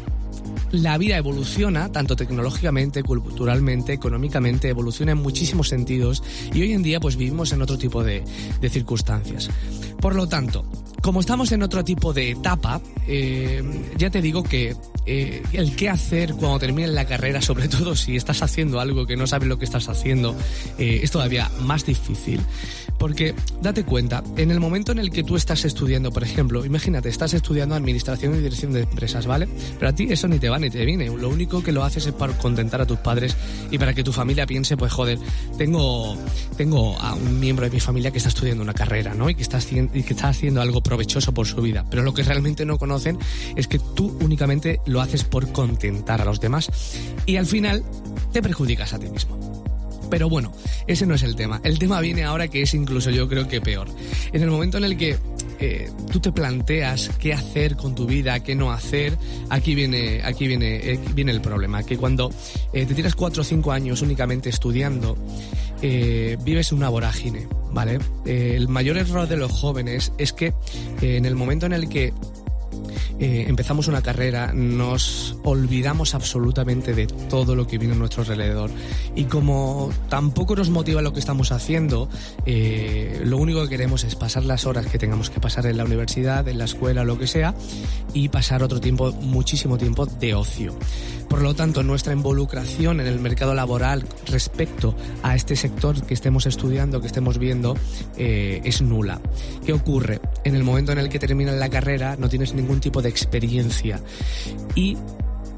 la 0.73 0.99
vida 0.99 1.17
evoluciona, 1.17 1.91
tanto 1.91 2.17
tecnológicamente, 2.17 3.03
culturalmente, 3.03 3.93
económicamente, 3.93 4.69
evoluciona 4.69 5.13
en 5.13 5.19
muchísimos 5.19 5.69
sentidos 5.69 6.23
y 6.53 6.63
hoy 6.63 6.73
en 6.73 6.83
día 6.83 7.01
pues 7.01 7.17
vivimos 7.17 7.53
en 7.53 7.63
otro 7.63 7.79
tipo 7.79 8.03
de, 8.03 8.25
de 8.61 8.69
circunstancias. 8.69 9.51
Por 10.01 10.15
lo 10.15 10.27
tanto, 10.27 10.65
como 11.05 11.21
estamos 11.21 11.53
en 11.53 11.63
otro 11.63 11.85
tipo 11.85 12.15
de 12.15 12.31
etapa, 12.31 12.81
eh, 13.07 13.63
ya 13.99 14.09
te 14.09 14.23
digo 14.23 14.43
que 14.43 14.75
eh, 15.05 15.43
el 15.53 15.77
qué 15.77 15.91
hacer 15.91 16.33
cuando 16.33 16.59
termines 16.59 16.93
la 16.93 17.05
carrera, 17.05 17.43
sobre 17.43 17.69
todo 17.69 17.95
si 17.95 18.17
estás 18.17 18.43
haciendo 18.43 18.81
algo 18.81 19.05
que 19.05 19.15
no 19.15 19.27
sabes 19.27 19.47
lo 19.47 19.59
que 19.59 19.67
estás 19.67 19.91
haciendo, 19.91 20.35
eh, 20.79 21.01
es 21.03 21.11
todavía 21.11 21.51
más 21.61 21.85
difícil. 21.85 22.41
Porque 22.99 23.35
date 23.61 23.85
cuenta, 23.85 24.23
en 24.37 24.51
el 24.51 24.61
momento 24.61 24.93
en 24.93 24.99
el 24.99 25.11
que 25.11 25.25
tú 25.25 25.37
estás 25.37 25.67
estudiando, 25.67 26.11
por 26.11 26.23
ejemplo, 26.23 26.65
imagínate, 26.65 27.11
estás 27.11 27.35
estudiando 27.35 27.75
administración 27.75 28.35
y 28.35 28.39
dirección 28.39 28.73
de 28.73 28.83
empresas, 28.83 29.27
¿vale? 29.27 29.47
Pero 29.79 29.91
a 29.91 29.93
ti 29.93 30.07
eso 30.09 30.27
ni 30.27 30.39
te 30.39 30.49
va 30.49 30.59
ni 30.59 30.71
te 30.71 30.87
viene. 30.87 31.07
Lo 31.07 31.29
único 31.29 31.63
que 31.63 31.73
lo 31.73 31.85
haces 31.85 32.07
es 32.07 32.13
para 32.13 32.33
contentar 32.39 32.81
a 32.81 32.87
tus 32.87 32.99
padres 32.99 33.37
y 33.71 33.77
para 33.77 33.93
que 33.93 34.05
tu 34.05 34.13
familia 34.13 34.47
piense, 34.47 34.77
pues 34.77 34.93
joder, 34.93 35.19
tengo, 35.59 36.17
tengo 36.57 36.99
a 36.99 37.15
un 37.15 37.41
miembro 37.41 37.67
de 37.67 37.73
mi 37.73 37.81
familia 37.81 38.11
que 38.11 38.19
está 38.19 38.31
estudiando 38.31 38.63
una 38.63 38.75
carrera, 38.75 39.13
¿no? 39.13 39.29
Y 39.29 39.35
que 39.35 39.43
está, 39.43 39.59
y 39.71 40.03
que 40.03 40.15
está 40.15 40.29
haciendo 40.29 40.63
algo 40.63 40.81
provechoso 40.95 41.35
por 41.35 41.49
su 41.49 41.61
vida. 41.61 41.85
Pero 41.91 42.05
lo 42.05 42.15
que 42.15 42.23
realmente 42.23 42.65
no 42.65 42.79
conocen 42.79 43.19
es 43.57 43.67
que 43.67 43.81
tú 43.81 44.17
únicamente 44.21 44.81
lo 44.87 45.01
haces 45.01 45.25
por 45.25 45.51
contentar 45.51 46.21
a 46.21 46.25
los 46.25 46.39
demás 46.39 46.71
y 47.27 47.37
al 47.37 47.47
final 47.47 47.83
te 48.33 48.41
perjudicas 48.41 48.93
a 48.93 49.01
ti 49.01 49.09
mismo. 49.09 49.65
Pero 50.09 50.29
bueno, 50.29 50.53
ese 50.87 51.05
no 51.05 51.17
es 51.17 51.25
el 51.25 51.35
tema. 51.35 51.61
El 51.65 51.81
tema 51.81 52.01
viene 52.01 52.23
ahora 52.23 52.47
que 52.47 52.63
es 52.63 52.75
incluso 52.75 53.11
yo 53.11 53.29
creo 53.29 53.49
que 53.49 53.61
peor. 53.61 53.89
En 54.33 54.43
el 54.43 54.51
momento 54.51 54.79
en 54.79 54.85
el 54.85 54.97
que 54.97 55.19
eh, 55.59 55.91
tú 56.13 56.21
te 56.21 56.31
planteas 56.31 57.11
qué 57.19 57.33
hacer 57.33 57.75
con 57.75 57.97
tu 57.97 58.07
vida, 58.07 58.39
qué 58.39 58.55
no 58.55 58.71
hacer, 58.71 59.19
aquí 59.51 59.75
viene, 59.75 60.23
aquí 60.23 60.47
viene, 60.47 60.77
eh, 60.77 61.01
viene 61.13 61.33
el 61.33 61.41
problema. 61.41 61.83
Que 61.83 61.97
cuando 61.97 62.31
eh, 62.73 62.87
te 62.87 62.95
tiras 62.95 63.17
cuatro 63.17 63.43
o 63.43 63.45
cinco 63.45 63.73
años 63.73 64.01
únicamente 64.01 64.49
estudiando, 64.49 65.19
vives 65.83 66.73
una 66.73 66.89
vorágine, 66.89 67.47
¿vale? 67.75 67.99
el 68.25 68.69
mayor 68.69 68.97
error 68.97 69.29
de 69.29 69.37
los 69.37 69.53
jóvenes 69.53 70.13
es 70.17 70.33
que 70.33 70.55
en 71.03 71.27
el 71.27 71.35
momento 71.35 71.67
en 71.67 71.73
el 71.75 71.89
que 71.89 72.13
eh, 73.21 73.45
empezamos 73.49 73.87
una 73.87 74.03
carrera, 74.03 74.53
nos 74.53 75.37
olvidamos 75.45 76.15
absolutamente 76.15 76.95
de 76.95 77.07
todo 77.07 77.55
lo 77.55 77.67
que 77.67 77.79
viene 77.79 77.95
a 77.95 77.97
nuestro 77.97 78.23
alrededor. 78.23 78.71
Y 79.15 79.25
como 79.25 79.91
tampoco 80.09 80.57
nos 80.57 80.71
motiva 80.71 81.01
lo 81.01 81.13
que 81.13 81.21
estamos 81.21 81.53
haciendo, 81.53 82.09
eh, 82.45 83.21
lo 83.25 83.39
único 83.39 83.63
que 83.63 83.69
queremos 83.69 84.03
es 84.05 84.17
pasar 84.17 84.45
las 84.45 84.67
horas 84.67 84.87
que 84.87 84.99
tengamos 84.99 85.31
que 85.31 85.41
pasar 85.41 85.67
en 85.67 85.77
la 85.77 85.85
universidad, 85.85 86.47
en 86.49 86.59
la 86.59 86.65
escuela, 86.65 87.05
lo 87.05 87.19
que 87.19 87.29
sea, 87.29 87.55
y 88.13 88.29
pasar 88.31 88.63
otro 88.63 88.81
tiempo, 88.81 89.13
muchísimo 89.13 89.79
tiempo 89.79 90.07
de 90.07 90.35
ocio. 90.35 90.75
Por 91.35 91.43
lo 91.43 91.53
tanto, 91.53 91.83
nuestra 91.83 92.13
involucración 92.13 93.01
en 93.01 93.09
el 93.09 93.19
mercado 93.19 93.57
laboral 93.57 94.07
respecto 94.27 94.95
a 95.25 95.35
este 95.35 95.57
sector 95.57 96.01
que 96.07 96.15
estemos 96.15 96.47
estudiando, 96.47 97.01
que 97.01 97.09
estemos 97.09 97.39
viendo, 97.39 97.77
eh, 98.17 98.61
es 98.63 98.83
nula. 98.83 99.21
¿Qué 99.67 99.73
ocurre? 99.73 100.21
En 100.45 100.55
el 100.55 100.63
momento 100.63 100.93
en 100.93 100.99
el 100.99 101.09
que 101.09 101.19
terminas 101.19 101.57
la 101.57 101.69
carrera 101.69 102.15
no 102.17 102.29
tienes 102.29 102.55
ningún 102.55 102.79
tipo 102.79 103.03
de 103.03 103.09
experiencia 103.09 104.01
y 104.77 104.97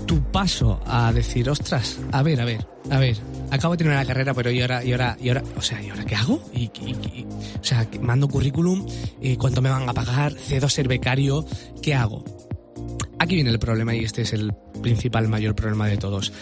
tu 0.06 0.22
paso 0.22 0.80
a 0.86 1.12
decir, 1.12 1.50
ostras, 1.50 1.98
a 2.10 2.22
ver, 2.22 2.40
a 2.40 2.46
ver, 2.46 2.66
a 2.90 2.98
ver, 2.98 3.18
acabo 3.50 3.74
de 3.74 3.78
terminar 3.78 4.02
la 4.02 4.08
carrera, 4.08 4.32
pero 4.32 4.50
y 4.50 4.62
ahora, 4.62 4.82
y 4.82 4.92
ahora, 4.92 5.18
y 5.20 5.28
ahora, 5.28 5.42
o 5.58 5.60
sea, 5.60 5.82
¿y 5.82 5.90
ahora 5.90 6.06
qué 6.06 6.14
hago? 6.14 6.36
O 6.36 7.64
sea, 7.64 7.86
mando 8.00 8.28
currículum, 8.28 8.86
eh, 9.20 9.36
¿cuánto 9.36 9.60
me 9.60 9.68
van 9.68 9.86
a 9.86 9.92
pagar? 9.92 10.32
¿Cedo 10.32 10.70
ser 10.70 10.88
becario? 10.88 11.44
¿Qué 11.82 11.92
hago? 11.94 12.24
Aquí 13.18 13.34
viene 13.34 13.50
el 13.50 13.58
problema 13.58 13.94
y 13.94 14.04
este 14.04 14.22
es 14.22 14.32
el 14.32 14.52
principal, 14.82 15.28
mayor 15.28 15.54
problema 15.54 15.86
de 15.88 15.96
todos. 15.96 16.32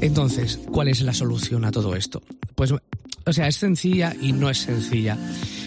Entonces, 0.00 0.58
¿cuál 0.70 0.88
es 0.88 1.00
la 1.02 1.14
solución 1.14 1.64
a 1.64 1.70
todo 1.70 1.94
esto? 1.94 2.22
Pues, 2.54 2.72
o 2.72 3.32
sea, 3.32 3.48
es 3.48 3.56
sencilla 3.56 4.14
y 4.20 4.32
no 4.32 4.50
es 4.50 4.58
sencilla. 4.58 5.16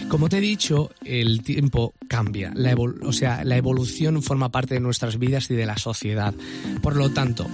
Como 0.08 0.28
te 0.28 0.38
he 0.38 0.40
dicho, 0.40 0.90
el 1.04 1.42
tiempo 1.42 1.94
cambia, 2.08 2.52
la 2.54 2.74
o 2.74 3.12
sea, 3.12 3.44
la 3.44 3.56
evolución 3.56 4.22
forma 4.22 4.50
parte 4.50 4.74
de 4.74 4.80
nuestras 4.80 5.18
vidas 5.18 5.50
y 5.50 5.54
de 5.54 5.66
la 5.66 5.76
sociedad. 5.76 6.34
Por 6.82 6.96
lo 6.96 7.10
tanto, 7.10 7.46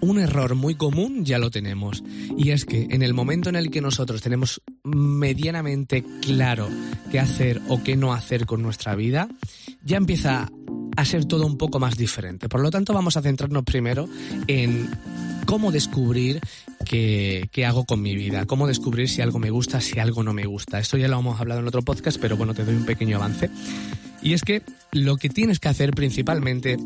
un 0.00 0.18
error 0.18 0.54
muy 0.54 0.74
común 0.74 1.24
ya 1.24 1.38
lo 1.38 1.50
tenemos, 1.50 2.04
y 2.36 2.50
es 2.50 2.64
que 2.64 2.86
en 2.90 3.02
el 3.02 3.14
momento 3.14 3.48
en 3.48 3.56
el 3.56 3.70
que 3.70 3.80
nosotros 3.80 4.22
tenemos 4.22 4.62
medianamente 4.84 6.04
claro 6.20 6.68
qué 7.10 7.18
hacer 7.18 7.60
o 7.68 7.82
qué 7.82 7.96
no 7.96 8.12
hacer 8.12 8.46
con 8.46 8.62
nuestra 8.62 8.94
vida, 8.94 9.28
ya 9.84 9.96
empieza 9.96 10.50
a 10.96 11.04
ser 11.04 11.24
todo 11.24 11.46
un 11.46 11.56
poco 11.56 11.78
más 11.78 11.96
diferente. 11.96 12.48
Por 12.48 12.60
lo 12.60 12.70
tanto, 12.70 12.92
vamos 12.92 13.16
a 13.16 13.22
centrarnos 13.22 13.64
primero 13.64 14.08
en 14.46 14.88
cómo 15.46 15.72
descubrir 15.72 16.40
qué, 16.84 17.48
qué, 17.52 17.66
hago 17.66 17.84
con 17.84 18.00
mi 18.02 18.14
vida, 18.14 18.46
cómo 18.46 18.66
descubrir 18.66 19.08
si 19.08 19.22
algo 19.22 19.38
me 19.38 19.50
gusta, 19.50 19.80
si 19.80 19.98
algo 19.98 20.22
no 20.22 20.32
me 20.32 20.46
gusta. 20.46 20.78
Esto 20.78 20.96
ya 20.96 21.08
lo 21.08 21.18
hemos 21.18 21.40
hablado 21.40 21.60
en 21.60 21.68
otro 21.68 21.82
podcast, 21.82 22.18
pero 22.20 22.36
bueno, 22.36 22.54
te 22.54 22.64
doy 22.64 22.74
un 22.74 22.84
pequeño 22.84 23.16
avance. 23.16 23.50
Y 24.22 24.32
es 24.32 24.42
que 24.42 24.62
lo 24.92 25.16
que 25.16 25.28
tienes 25.28 25.60
que 25.60 25.68
hacer 25.68 25.90
principalmente 25.92 26.78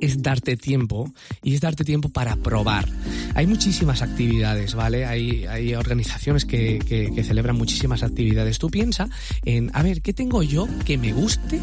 es 0.00 0.20
darte 0.20 0.56
tiempo 0.56 1.12
y 1.42 1.54
es 1.54 1.60
darte 1.60 1.84
tiempo 1.84 2.08
para 2.08 2.36
probar. 2.36 2.88
Hay 3.34 3.46
muchísimas 3.46 4.02
actividades, 4.02 4.74
¿vale? 4.74 5.06
Hay, 5.06 5.46
hay 5.46 5.74
organizaciones 5.74 6.44
que, 6.44 6.80
que, 6.80 7.12
que 7.14 7.24
celebran 7.24 7.56
muchísimas 7.56 8.02
actividades. 8.02 8.58
Tú 8.58 8.68
piensa 8.68 9.08
en, 9.44 9.70
a 9.74 9.82
ver, 9.82 10.02
¿qué 10.02 10.12
tengo 10.12 10.42
yo 10.42 10.68
que 10.84 10.98
me 10.98 11.12
guste? 11.12 11.60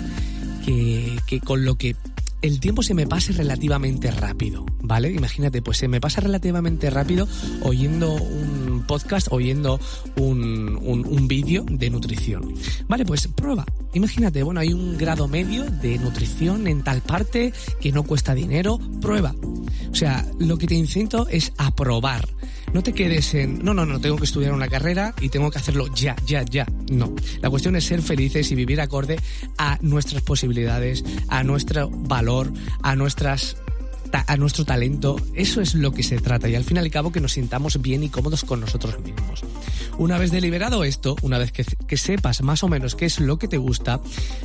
Que, 0.65 1.41
con 1.43 1.65
lo 1.65 1.75
que 1.75 1.95
el 2.41 2.59
tiempo 2.59 2.83
se 2.83 2.93
me 2.93 3.05
pase 3.05 3.33
relativamente 3.33 4.11
rápido, 4.11 4.65
¿vale? 4.81 5.11
Imagínate, 5.11 5.61
pues 5.61 5.77
se 5.77 5.87
me 5.87 5.99
pasa 5.99 6.21
relativamente 6.21 6.89
rápido 6.89 7.27
oyendo 7.63 8.13
un 8.13 8.83
podcast, 8.87 9.27
oyendo 9.31 9.79
un, 10.15 10.77
un, 10.81 11.05
un 11.05 11.27
vídeo 11.27 11.65
de 11.69 11.89
nutrición. 11.89 12.53
Vale, 12.87 13.05
pues 13.05 13.27
prueba. 13.27 13.65
Imagínate, 13.93 14.43
bueno, 14.43 14.61
hay 14.61 14.71
un 14.71 14.97
grado 14.97 15.27
medio 15.27 15.65
de 15.65 15.97
nutrición 15.97 16.67
en 16.67 16.83
tal 16.83 17.01
parte 17.01 17.51
que 17.81 17.91
no 17.91 18.03
cuesta 18.03 18.33
dinero, 18.33 18.79
prueba. 19.01 19.35
O 19.91 19.95
sea, 19.95 20.25
lo 20.39 20.57
que 20.57 20.67
te 20.67 20.75
incito 20.75 21.27
es 21.27 21.51
a 21.57 21.75
probar. 21.75 22.29
No 22.73 22.83
te 22.83 22.93
quedes 22.93 23.33
en, 23.33 23.63
no, 23.63 23.73
no, 23.73 23.85
no, 23.85 23.99
tengo 23.99 24.17
que 24.17 24.25
estudiar 24.25 24.53
una 24.53 24.67
carrera 24.67 25.13
y 25.21 25.29
tengo 25.29 25.49
que 25.49 25.57
hacerlo 25.57 25.87
ya, 25.93 26.15
ya, 26.25 26.43
ya. 26.43 26.67
No. 26.91 27.13
La 27.41 27.49
cuestión 27.49 27.75
es 27.75 27.85
ser 27.85 28.01
felices 28.01 28.51
y 28.51 28.55
vivir 28.55 28.79
acorde 28.81 29.17
a 29.57 29.77
nuestras 29.81 30.21
posibilidades, 30.21 31.03
a 31.27 31.43
nuestro 31.43 31.89
valor, 31.89 32.51
a 32.83 32.95
nuestras 32.95 33.57
a 34.11 34.37
nuestro 34.37 34.65
talento, 34.65 35.17
eso 35.35 35.61
es 35.61 35.75
lo 35.75 35.91
que 35.91 36.03
se 36.03 36.17
trata 36.19 36.49
y 36.49 36.55
al 36.55 36.63
fin 36.63 36.77
y 36.77 36.79
al 36.79 36.89
cabo 36.89 37.11
que 37.11 37.21
nos 37.21 37.33
sintamos 37.33 37.79
bien 37.81 38.03
y 38.03 38.09
cómodos 38.09 38.43
con 38.43 38.59
nosotros 38.59 38.99
mismos. 39.01 39.43
Una 39.99 40.17
vez 40.17 40.31
deliberado 40.31 40.85
esto, 40.85 41.17
una 41.23 41.37
vez 41.37 41.51
que, 41.51 41.97
sepas 41.97 42.41
más 42.41 42.63
o 42.63 42.69
menos 42.69 42.95
qué 42.95 43.03
es 43.03 43.19
lo 43.19 43.37
que 43.37 43.49
te 43.49 43.57
gusta, 43.57 43.99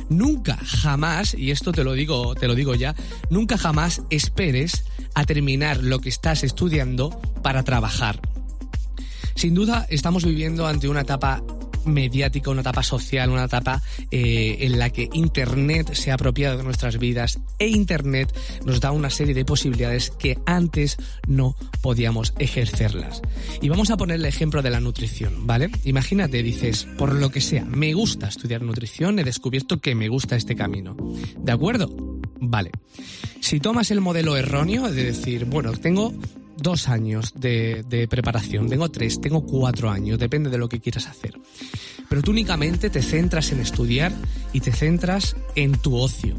nunca 0.09 0.57
jamás, 0.57 1.33
y 1.33 1.51
esto 1.51 1.71
te 1.71 1.85
lo 1.85 1.93
digo, 1.93 2.35
te 2.35 2.49
lo 2.49 2.55
digo 2.55 2.75
ya, 2.75 2.93
nunca 3.29 3.57
jamás 3.57 4.01
esperes 4.09 4.83
a 5.13 5.23
terminar 5.23 5.81
lo 5.81 6.01
que 6.01 6.09
estás 6.09 6.43
estudiando 6.43 7.21
para 7.41 7.63
trabajar. 7.63 8.19
Sin 9.35 9.55
duda 9.55 9.85
estamos 9.89 10.25
viviendo 10.25 10.67
ante 10.67 10.89
una 10.89 11.01
etapa 11.01 11.41
mediática, 11.85 12.51
una 12.51 12.61
etapa 12.61 12.83
social, 12.83 13.29
una 13.29 13.45
etapa 13.45 13.81
eh, 14.11 14.57
en 14.61 14.79
la 14.79 14.89
que 14.89 15.09
Internet 15.13 15.93
se 15.93 16.11
ha 16.11 16.15
apropiado 16.15 16.57
de 16.57 16.63
nuestras 16.63 16.97
vidas 16.97 17.39
e 17.59 17.67
Internet 17.67 18.35
nos 18.65 18.79
da 18.79 18.91
una 18.91 19.09
serie 19.09 19.33
de 19.33 19.45
posibilidades 19.45 20.11
que 20.11 20.37
antes 20.45 20.97
no 21.27 21.55
podíamos 21.81 22.33
ejercerlas. 22.39 23.21
Y 23.61 23.69
vamos 23.69 23.89
a 23.89 23.97
poner 23.97 24.17
el 24.17 24.25
ejemplo 24.25 24.61
de 24.61 24.69
la 24.69 24.79
nutrición, 24.79 25.47
¿vale? 25.47 25.69
Imagínate, 25.83 26.43
dices, 26.43 26.87
por 26.97 27.13
lo 27.13 27.29
que 27.29 27.41
sea, 27.41 27.65
me 27.65 27.93
gusta 27.93 28.27
estudiar 28.27 28.61
nutrición, 28.61 29.19
he 29.19 29.23
descubierto 29.23 29.79
que 29.79 29.95
me 29.95 30.09
gusta 30.09 30.35
este 30.35 30.55
camino. 30.55 30.95
¿De 31.37 31.51
acuerdo? 31.51 31.89
Vale. 32.39 32.71
Si 33.39 33.59
tomas 33.59 33.91
el 33.91 34.01
modelo 34.01 34.35
erróneo 34.37 34.91
de 34.91 35.03
decir, 35.03 35.45
bueno, 35.45 35.71
tengo 35.73 36.13
dos 36.57 36.87
años 36.87 37.33
de, 37.35 37.83
de, 37.87 38.07
preparación, 38.07 38.69
tengo 38.69 38.89
tres, 38.89 39.19
tengo 39.19 39.45
cuatro 39.45 39.89
años, 39.89 40.19
depende 40.19 40.49
de 40.49 40.57
lo 40.57 40.69
que 40.69 40.79
quieras 40.79 41.07
hacer. 41.07 41.37
Pero 42.09 42.21
tú 42.21 42.31
únicamente 42.31 42.89
te 42.89 43.01
centras 43.01 43.51
en 43.51 43.59
estudiar 43.59 44.13
y 44.53 44.61
te 44.61 44.71
centras 44.71 45.35
en 45.55 45.73
tu 45.73 45.97
ocio. 45.97 46.35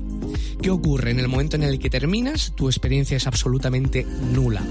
¿Qué 0.62 0.70
ocurre? 0.70 1.10
En 1.10 1.20
el 1.20 1.28
momento 1.28 1.56
en 1.56 1.62
el 1.62 1.78
que 1.78 1.90
terminas, 1.90 2.52
tu 2.54 2.68
experiencia 2.68 3.16
es 3.16 3.26
absolutamente 3.26 4.06
nula. 4.32 4.62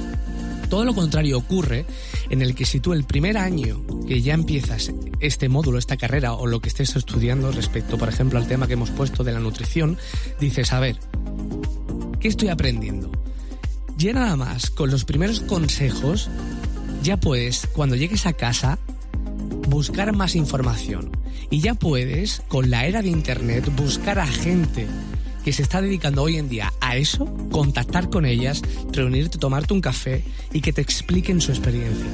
Todo 0.69 0.83
lo 0.83 0.95
contrario 0.95 1.37
ocurre 1.37 1.85
en 2.29 2.41
el 2.41 2.55
que 2.55 2.65
si 2.65 2.79
tú 2.79 2.93
el 2.93 3.03
primer 3.03 3.37
año 3.37 3.83
que 4.07 4.21
ya 4.21 4.33
empiezas 4.33 4.91
este 5.19 5.47
módulo, 5.47 5.77
esta 5.77 5.97
carrera 5.97 6.33
o 6.33 6.47
lo 6.47 6.59
que 6.59 6.69
estés 6.69 6.95
estudiando 6.95 7.51
respecto, 7.51 7.97
por 7.97 8.09
ejemplo, 8.09 8.39
al 8.39 8.47
tema 8.47 8.67
que 8.67 8.73
hemos 8.73 8.89
puesto 8.89 9.23
de 9.23 9.31
la 9.31 9.39
nutrición, 9.39 9.97
dices, 10.39 10.73
a 10.73 10.79
ver, 10.79 10.97
¿qué 12.19 12.27
estoy 12.27 12.49
aprendiendo? 12.49 13.11
Ya 13.97 14.13
nada 14.13 14.35
más, 14.35 14.71
con 14.71 14.91
los 14.91 15.05
primeros 15.05 15.39
consejos, 15.41 16.29
ya 17.03 17.17
puedes, 17.17 17.67
cuando 17.67 17.95
llegues 17.95 18.25
a 18.25 18.33
casa, 18.33 18.79
buscar 19.75 20.15
más 20.15 20.37
información. 20.37 21.11
Y 21.49 21.59
ya 21.59 21.73
puedes, 21.73 22.41
con 22.47 22.69
la 22.69 22.85
era 22.85 23.01
de 23.01 23.09
Internet, 23.09 23.69
buscar 23.75 24.19
a 24.19 24.25
gente 24.25 24.87
que 25.43 25.51
se 25.51 25.63
está 25.63 25.81
dedicando 25.81 26.23
hoy 26.23 26.37
en 26.37 26.47
día 26.47 26.71
a 26.79 26.95
eso, 26.95 27.25
contactar 27.51 28.09
con 28.09 28.25
ellas, 28.25 28.61
reunirte, 28.93 29.37
tomarte 29.37 29.73
un 29.73 29.81
café 29.81 30.23
y 30.53 30.61
que 30.61 30.71
te 30.71 30.79
expliquen 30.79 31.41
su 31.41 31.51
experiencia. 31.51 32.07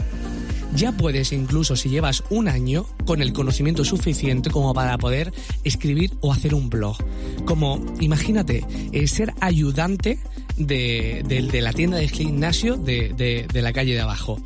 Ya 0.76 0.92
puedes 0.92 1.34
incluso 1.34 1.76
si 1.76 1.90
llevas 1.90 2.24
un 2.32 2.48
año 2.48 2.88
con 3.06 3.22
el 3.22 3.32
conocimiento 3.32 3.86
suficiente 3.86 4.50
como 4.50 4.74
para 4.74 4.98
poder 4.98 5.32
escribir 5.64 6.16
o 6.22 6.34
hacer 6.34 6.56
un 6.56 6.68
blog. 6.68 6.98
Como, 7.46 7.80
imagínate, 8.00 8.66
eh, 8.92 9.08
ser 9.08 9.36
ayudante 9.40 10.18
de, 10.58 11.62
la 11.62 11.74
tienda 11.74 11.98
de 11.98 12.08
gimnasio 12.08 12.76
de 12.76 13.46
la 13.54 13.72
calle 13.72 13.94
de 13.94 14.02
abajo. 14.02 14.42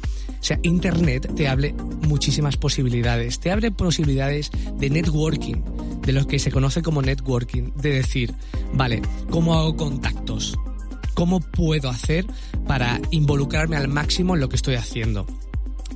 O 0.45 0.47
sea, 0.47 0.59
Internet 0.61 1.33
te 1.35 1.47
abre 1.47 1.73
muchísimas 2.07 2.55
posibilidades. 2.55 3.39
Te 3.39 3.49
abre 3.49 3.71
posibilidades 3.71 4.51
de 4.77 4.91
networking, 4.91 5.55
de 6.03 6.13
lo 6.13 6.27
que 6.27 6.37
se 6.37 6.51
conoce 6.51 6.83
como 6.83 7.01
networking. 7.01 7.71
De 7.75 7.89
decir, 7.89 8.31
vale, 8.71 9.01
¿cómo 9.31 9.55
hago 9.55 9.75
contactos? 9.75 10.55
¿Cómo 11.15 11.39
puedo 11.39 11.89
hacer 11.89 12.27
para 12.67 13.01
involucrarme 13.09 13.75
al 13.75 13.87
máximo 13.87 14.35
en 14.35 14.41
lo 14.41 14.47
que 14.47 14.57
estoy 14.57 14.75
haciendo? 14.75 15.25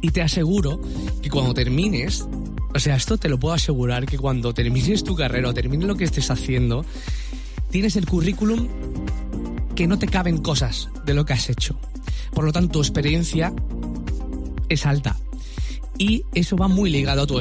Y 0.02 0.10
te 0.10 0.24
aseguro 0.24 0.82
que 1.22 1.30
cuando 1.30 1.54
termines, 1.54 2.26
o 2.74 2.80
sea, 2.80 2.96
esto 2.96 3.20
te 3.20 3.30
lo 3.30 3.40
puedo 3.40 3.54
asegurar, 3.54 4.08
que 4.08 4.18
cuando 4.18 4.52
termines 4.52 5.04
tu 5.04 5.16
carrera 5.16 5.50
o 5.50 5.54
termines 5.54 5.88
lo 5.88 5.96
que 5.96 6.06
estés 6.06 6.32
haciendo, 6.32 6.84
tienes 7.70 7.96
el 7.98 8.08
currículum 8.08 8.68
que 9.76 9.86
no 9.86 10.00
te 10.00 10.08
caben 10.08 10.40
cosas 10.40 10.90
de 11.06 11.14
lo 11.14 11.24
que 11.24 11.34
has 11.34 11.52
hecho. 11.52 11.80
Por 12.34 12.46
lo 12.46 12.52
tanto, 12.52 12.72
tu 12.72 12.80
experiencia 12.80 13.54
es 14.70 14.86
alta. 14.86 15.18
Y 15.98 16.24
eso 16.34 16.56
va 16.56 16.70
muy 16.70 16.90
ligado 16.90 17.24
a 17.24 17.28
tu, 17.28 17.38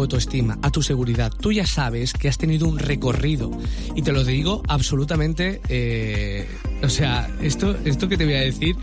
autoestima, 0.00 0.56
a 0.62 0.70
tu 0.70 0.80
seguridad. 0.80 1.32
Tú 1.32 1.50
ya 1.50 1.66
sabes 1.66 2.12
que 2.12 2.28
has 2.28 2.38
tenido 2.38 2.68
un 2.68 2.78
recorrido. 2.78 3.50
Y 3.96 4.02
te 4.02 4.12
lo 4.12 4.22
digo 4.22 4.62
absolutamente. 4.68 5.60
Eh, 5.68 6.46
o 6.84 6.88
sea, 6.88 7.28
esto, 7.42 7.76
esto 7.84 8.08
que 8.08 8.16
te 8.16 8.24
voy 8.24 8.34
a 8.34 8.42
decir. 8.42 8.76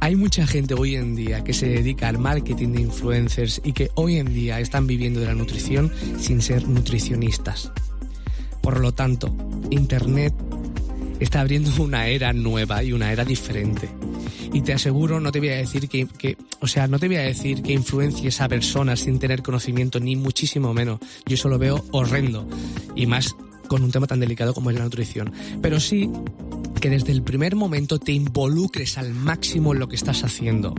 Hay 0.00 0.16
mucha 0.16 0.46
gente 0.46 0.74
hoy 0.74 0.96
en 0.96 1.16
día 1.16 1.42
que 1.42 1.54
se 1.54 1.66
dedica 1.66 2.08
al 2.08 2.18
marketing 2.18 2.68
de 2.68 2.82
influencers 2.82 3.60
y 3.64 3.72
que 3.72 3.90
hoy 3.94 4.16
en 4.16 4.32
día 4.32 4.60
están 4.60 4.86
viviendo 4.86 5.18
de 5.18 5.26
la 5.26 5.34
nutrición 5.34 5.90
sin 6.20 6.42
ser 6.42 6.68
nutricionistas. 6.68 7.72
Por 8.60 8.80
lo 8.80 8.92
tanto, 8.92 9.34
Internet 9.70 10.34
está 11.20 11.40
abriendo 11.40 11.70
una 11.82 12.06
era 12.06 12.32
nueva 12.32 12.82
y 12.84 12.92
una 12.92 13.10
era 13.12 13.24
diferente. 13.24 13.88
Y 14.52 14.62
te 14.62 14.72
aseguro, 14.72 15.20
no 15.20 15.32
te 15.32 15.38
voy 15.38 15.48
a 15.50 15.56
decir 15.56 15.88
que, 15.88 16.06
que, 16.06 16.36
o 16.60 16.66
sea, 16.66 16.86
no 16.86 16.98
te 16.98 17.08
voy 17.08 17.16
a 17.16 17.22
decir 17.22 17.62
que 17.62 17.72
influencies 17.72 18.40
a 18.40 18.48
personas 18.48 19.00
sin 19.00 19.18
tener 19.18 19.42
conocimiento, 19.42 20.00
ni 20.00 20.16
muchísimo 20.16 20.74
menos. 20.74 21.00
Yo 21.26 21.34
eso 21.34 21.48
lo 21.48 21.58
veo 21.58 21.84
horrendo. 21.92 22.48
Y 22.94 23.06
más 23.06 23.34
con 23.68 23.84
un 23.84 23.92
tema 23.92 24.06
tan 24.06 24.20
delicado 24.20 24.54
como 24.54 24.70
es 24.70 24.76
la 24.76 24.84
nutrición. 24.84 25.32
Pero 25.62 25.78
sí 25.78 26.10
que 26.80 26.90
desde 26.90 27.12
el 27.12 27.22
primer 27.22 27.56
momento 27.56 27.98
te 27.98 28.12
involucres 28.12 28.98
al 28.98 29.12
máximo 29.12 29.72
en 29.72 29.80
lo 29.80 29.88
que 29.88 29.96
estás 29.96 30.24
haciendo. 30.24 30.74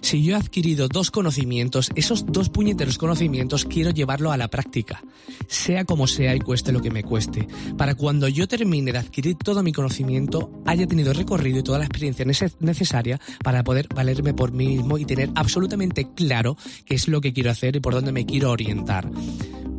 Si 0.00 0.22
yo 0.22 0.34
he 0.34 0.38
adquirido 0.38 0.88
dos 0.88 1.10
conocimientos, 1.10 1.90
esos 1.94 2.26
dos 2.26 2.48
puñeteros 2.48 2.98
conocimientos 2.98 3.64
quiero 3.64 3.90
llevarlo 3.90 4.32
a 4.32 4.36
la 4.36 4.48
práctica, 4.48 5.02
sea 5.48 5.84
como 5.84 6.06
sea 6.06 6.34
y 6.34 6.40
cueste 6.40 6.72
lo 6.72 6.82
que 6.82 6.90
me 6.90 7.02
cueste, 7.02 7.46
para 7.76 7.94
cuando 7.94 8.28
yo 8.28 8.48
termine 8.48 8.92
de 8.92 8.98
adquirir 8.98 9.36
todo 9.36 9.62
mi 9.62 9.72
conocimiento, 9.72 10.50
haya 10.66 10.86
tenido 10.86 11.12
recorrido 11.12 11.60
y 11.60 11.62
toda 11.62 11.78
la 11.78 11.84
experiencia 11.84 12.24
necesaria 12.60 13.20
para 13.42 13.64
poder 13.64 13.88
valerme 13.94 14.34
por 14.34 14.52
mí 14.52 14.66
mismo 14.68 14.98
y 14.98 15.04
tener 15.04 15.30
absolutamente 15.34 16.08
claro 16.14 16.56
qué 16.84 16.94
es 16.94 17.08
lo 17.08 17.20
que 17.20 17.32
quiero 17.32 17.50
hacer 17.50 17.76
y 17.76 17.80
por 17.80 17.94
dónde 17.94 18.12
me 18.12 18.26
quiero 18.26 18.50
orientar. 18.50 19.10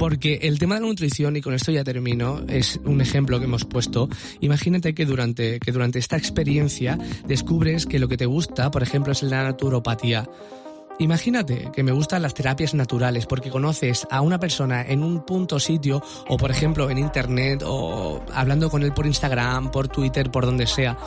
Porque 0.03 0.39
el 0.41 0.59
tema 0.59 0.75
de 0.75 0.81
la 0.81 0.87
nutrición, 0.87 1.37
y 1.37 1.41
con 1.41 1.53
esto 1.53 1.71
ya 1.71 1.85
termino, 1.85 2.41
es 2.49 2.77
un 2.83 2.99
ejemplo 2.99 3.39
que 3.39 3.45
hemos 3.45 3.63
puesto. 3.63 4.09
Imagínate 4.41 4.93
que 4.93 5.05
durante, 5.05 5.61
que 5.61 5.71
durante 5.71 5.97
esta 5.97 6.17
experiencia 6.17 6.97
descubres 7.25 7.85
que 7.85 7.99
lo 7.99 8.09
que 8.09 8.17
te 8.17 8.25
gusta, 8.25 8.69
por 8.69 8.83
ejemplo, 8.83 9.13
es 9.13 9.23
la 9.23 9.43
naturopatía. 9.43 10.29
Imagínate 10.99 11.69
que 11.73 11.83
me 11.83 11.93
gustan 11.93 12.21
las 12.21 12.33
terapias 12.33 12.73
naturales 12.73 13.27
porque 13.27 13.49
conoces 13.49 14.05
a 14.11 14.19
una 14.19 14.41
persona 14.41 14.81
en 14.85 15.05
un 15.05 15.25
punto 15.25 15.57
sitio 15.57 16.03
o 16.27 16.35
por 16.35 16.51
ejemplo 16.51 16.89
en 16.89 16.97
internet 16.97 17.63
o 17.65 18.25
hablando 18.33 18.69
con 18.69 18.83
él 18.83 18.91
por 18.91 19.05
Instagram, 19.05 19.71
por 19.71 19.87
Twitter, 19.87 20.29
por 20.29 20.45
donde 20.45 20.67
sea 20.67 20.97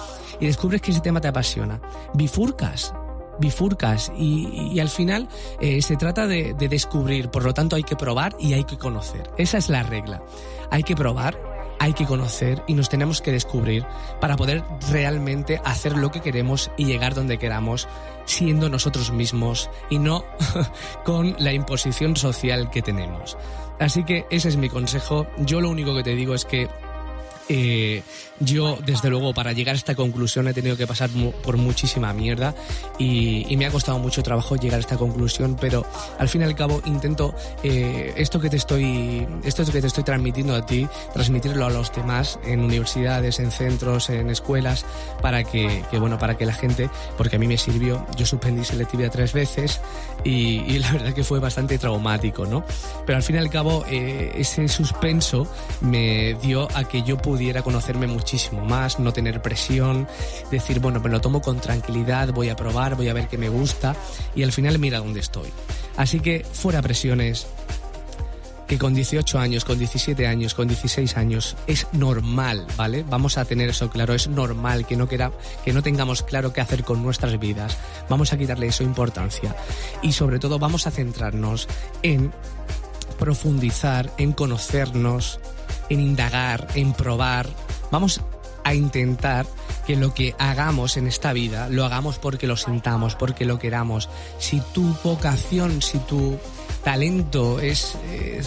y 0.41 0.47
descubres 0.47 0.81
que 0.81 0.93
ese 0.93 1.03
tema 1.03 1.21
te 1.21 1.29
apasiona. 1.29 1.83
Bifurcas 2.15 2.95
bifurcas 3.38 4.12
y, 4.16 4.78
al 4.81 4.88
final 4.88 5.28
eh, 5.61 5.83
se 5.83 5.97
trata 5.97 6.26
de, 6.26 6.55
de 6.55 6.69
descubrir, 6.69 7.31
por 7.31 7.45
lo 7.45 7.55
tanto 7.55 7.76
hay 7.76 7.83
que 7.83 7.97
probar 7.97 8.37
y 8.38 8.52
hay 8.52 8.64
que 8.64 8.78
conocer. 8.78 9.31
Esa 9.38 9.59
es 9.59 9.69
la 9.69 9.83
regla. 9.83 10.23
Hay 10.71 10.83
que 10.83 10.95
probar 10.95 11.57
hay 11.78 11.93
que 11.93 12.07
conocer 12.07 12.62
y 12.66 12.75
nos 12.75 12.88
tenemos 12.88 13.21
que 13.21 13.33
descubrir 13.33 13.85
para 14.21 14.37
poder 14.37 14.64
realmente 14.90 15.61
hacer 15.64 15.97
lo 15.97 16.11
que 16.11 16.21
queremos 16.21 16.71
y 16.76 16.87
llegar 16.87 17.14
donde 17.14 17.38
queramos 17.38 17.88
siendo 18.25 18.69
nosotros 18.69 19.12
mismos 19.12 19.71
y 19.90 19.99
no 19.99 20.25
con 21.05 21.37
la 21.38 21.52
imposición 21.52 22.16
social 22.16 22.71
que 22.71 22.83
tenemos. 22.83 23.37
Así 23.78 24.05
que 24.05 24.26
ese 24.31 24.49
es 24.49 24.57
mi 24.57 24.69
consejo. 24.69 25.26
Yo 25.38 25.61
lo 25.61 25.71
único 25.71 25.95
que 25.95 26.02
te 26.02 26.14
digo 26.14 26.35
es 26.35 26.45
que 26.45 26.69
eh, 27.49 28.03
yo, 28.41 28.79
desde 28.85 29.09
luego, 29.09 29.33
para 29.33 29.53
llegar 29.53 29.75
a 29.75 29.79
esta 29.79 29.95
conclusión 29.95 30.47
he 30.49 30.53
tenido 30.53 30.76
que 30.76 30.87
pasar 30.87 31.09
por 31.43 31.57
muchísima 31.57 32.12
mierda 32.12 32.55
y, 32.99 33.57
me 33.57 33.65
ha 33.65 33.71
costado 33.71 33.99
mucho 33.99 34.23
trabajo 34.23 34.57
llegar 34.57 34.76
a 34.76 34.81
esta 34.81 34.99
conclusión, 34.99 35.57
pero 35.59 35.87
al 36.19 36.29
fin 36.29 36.43
y 36.43 36.45
al 36.45 36.55
cabo 36.55 36.83
intento 36.85 37.35
eh, 37.62 38.12
esto 38.19 38.38
que 38.38 38.50
te 38.50 38.59
estoy, 38.59 39.26
esto 39.45 39.65
que 39.65 39.81
te 39.81 39.87
estoy 39.87 40.05
transmitiendo 40.05 40.55
a 40.55 40.67
ti, 40.67 40.87
transmitirlo 41.15 41.65
a 41.65 41.71
los 41.71 41.91
demás 41.95 42.38
en 42.45 42.61
universidades, 42.61 43.38
en 43.38 43.50
centros, 43.50 44.11
en 44.11 44.29
escuelas, 44.29 44.85
para 45.23 45.43
que, 45.43 45.83
bueno, 45.99 46.19
para 46.19 46.37
que 46.37 46.45
la 46.45 46.53
gente, 46.53 46.91
porque 47.17 47.37
a 47.37 47.38
mí 47.38 47.47
me 47.47 47.57
sirvió, 47.57 48.05
yo 48.19 48.26
suspendí 48.26 48.62
selectividad 48.62 49.11
tres 49.11 49.33
veces 49.33 49.81
y, 50.23 50.79
la 50.79 50.93
verdad 50.93 51.15
que 51.15 51.25
fue 51.25 51.41
bastante 51.41 51.79
traumático, 51.79 52.45
¿no? 52.45 52.62
Pero 53.07 53.17
al 53.17 53.23
fin 53.23 53.37
y 53.37 53.38
al 53.38 53.49
cabo 53.49 53.87
eh, 53.88 54.33
ese 54.37 54.69
suspenso 54.69 55.49
me 55.81 56.35
dio 56.35 56.69
a 56.75 56.85
que 56.85 57.03
yo 57.03 57.17
pudiera 57.17 57.36
conocerme 57.62 58.07
mucho 58.07 58.26
muchísimo 58.26 58.64
más, 58.64 58.99
no 58.99 59.12
tener 59.12 59.40
presión, 59.40 60.09
decir, 60.50 60.81
bueno, 60.81 60.99
me 60.99 61.09
lo 61.09 61.21
tomo 61.21 61.40
con 61.40 61.61
tranquilidad, 61.61 62.33
voy 62.33 62.49
a 62.49 62.57
probar, 62.57 62.97
voy 62.97 63.09
a 63.09 63.12
ver 63.12 63.28
qué 63.28 63.38
me 63.38 63.49
gusta 63.49 63.95
y 64.35 64.43
al 64.43 64.50
final 64.50 64.81
mira 64.81 64.99
dónde 64.99 65.21
estoy. 65.21 65.49
Así 65.97 66.19
que 66.19 66.45
fuera 66.45 66.83
presiones, 66.83 67.47
que 68.66 68.78
con 68.78 68.95
18 68.95 69.38
años, 69.38 69.64
con 69.64 69.78
17 69.78 70.26
años, 70.26 70.55
con 70.55 70.66
16 70.66 71.16
años 71.16 71.57
es 71.69 71.87
normal, 71.93 72.66
¿vale? 72.76 73.05
Vamos 73.09 73.38
a 73.38 73.45
tener 73.45 73.71
eso 73.71 73.90
claro, 73.90 74.12
es 74.12 74.26
normal 74.26 74.87
que 74.87 74.97
no 74.97 75.07
que 75.07 75.73
no 75.73 75.83
tengamos 75.85 76.25
claro 76.25 76.52
qué 76.52 76.61
hacer 76.61 76.83
con 76.83 77.00
nuestras 77.02 77.38
vidas. 77.38 77.76
Vamos 78.09 78.33
a 78.33 78.38
quitarle 78.38 78.66
eso 78.66 78.83
importancia 78.83 79.55
y 80.02 80.11
sobre 80.12 80.40
todo 80.40 80.59
vamos 80.59 80.88
a 80.88 80.90
centrarnos 80.90 81.69
en 82.02 82.33
profundizar, 83.21 84.11
en 84.19 84.33
conocernos, 84.33 85.38
en 85.88 86.00
indagar, 86.00 86.69
en 86.75 86.93
probar. 86.93 87.49
Vamos 87.90 88.21
a 88.64 88.75
intentar 88.75 89.47
que 89.87 89.97
lo 89.97 90.12
que 90.12 90.35
hagamos 90.38 90.97
en 90.97 91.07
esta 91.07 91.33
vida 91.33 91.69
lo 91.69 91.85
hagamos 91.85 92.19
porque 92.19 92.49
lo 92.49 92.57
sintamos, 92.57 93.14
porque 93.14 93.45
lo 93.45 93.59
queramos. 93.59 94.09
Si 94.38 94.61
tu 94.75 94.97
vocación, 95.05 95.83
si 95.83 95.99
tu 96.00 96.38
talento 96.87 97.59
es, 97.59 97.99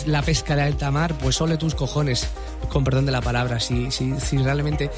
la 0.05 0.21
pesca 0.21 0.55
de 0.55 0.61
alta 0.61 0.89
mar, 0.91 1.13
pues 1.17 1.41
ole 1.41 1.57
tus 1.57 1.75
cojones, 1.75 2.25
con 2.69 2.85
perdón 2.85 3.05
de 3.05 3.11
la 3.11 3.19
palabra, 3.19 3.59
si, 3.59 3.91
si, 3.91 4.17
si 4.17 4.37
realmente 4.37 4.89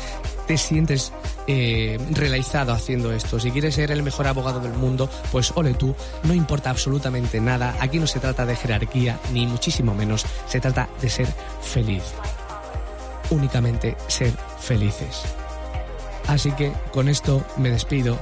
te 0.45 0.59
sientes 0.59 1.11
eh, 1.47 1.97
realizado 2.11 2.71
haciendo 2.71 3.11
esto, 3.11 3.39
si 3.39 3.49
quieres 3.49 3.73
ser 3.73 3.89
el 3.89 4.03
mejor 4.03 4.27
abogado 4.27 4.59
del 4.59 4.73
mundo, 4.73 5.09
pues 5.31 5.53
ole 5.55 5.73
tú, 5.73 5.95
no 6.21 6.35
importa 6.35 6.69
absolutamente 6.69 7.41
nada, 7.41 7.75
aquí 7.79 7.97
no 7.97 8.05
se 8.05 8.19
trata 8.19 8.45
de 8.45 8.55
jerarquía, 8.55 9.19
ni 9.33 9.47
muchísimo 9.47 9.95
menos, 9.95 10.23
se 10.45 10.59
trata 10.59 10.87
de 11.01 11.09
ser 11.09 11.27
feliz, 11.63 12.03
únicamente 13.31 13.97
ser 14.05 14.33
felices. 14.59 15.23
Así 16.27 16.51
que 16.51 16.73
con 16.93 17.09
esto 17.09 17.43
me 17.57 17.71
despido 17.71 18.19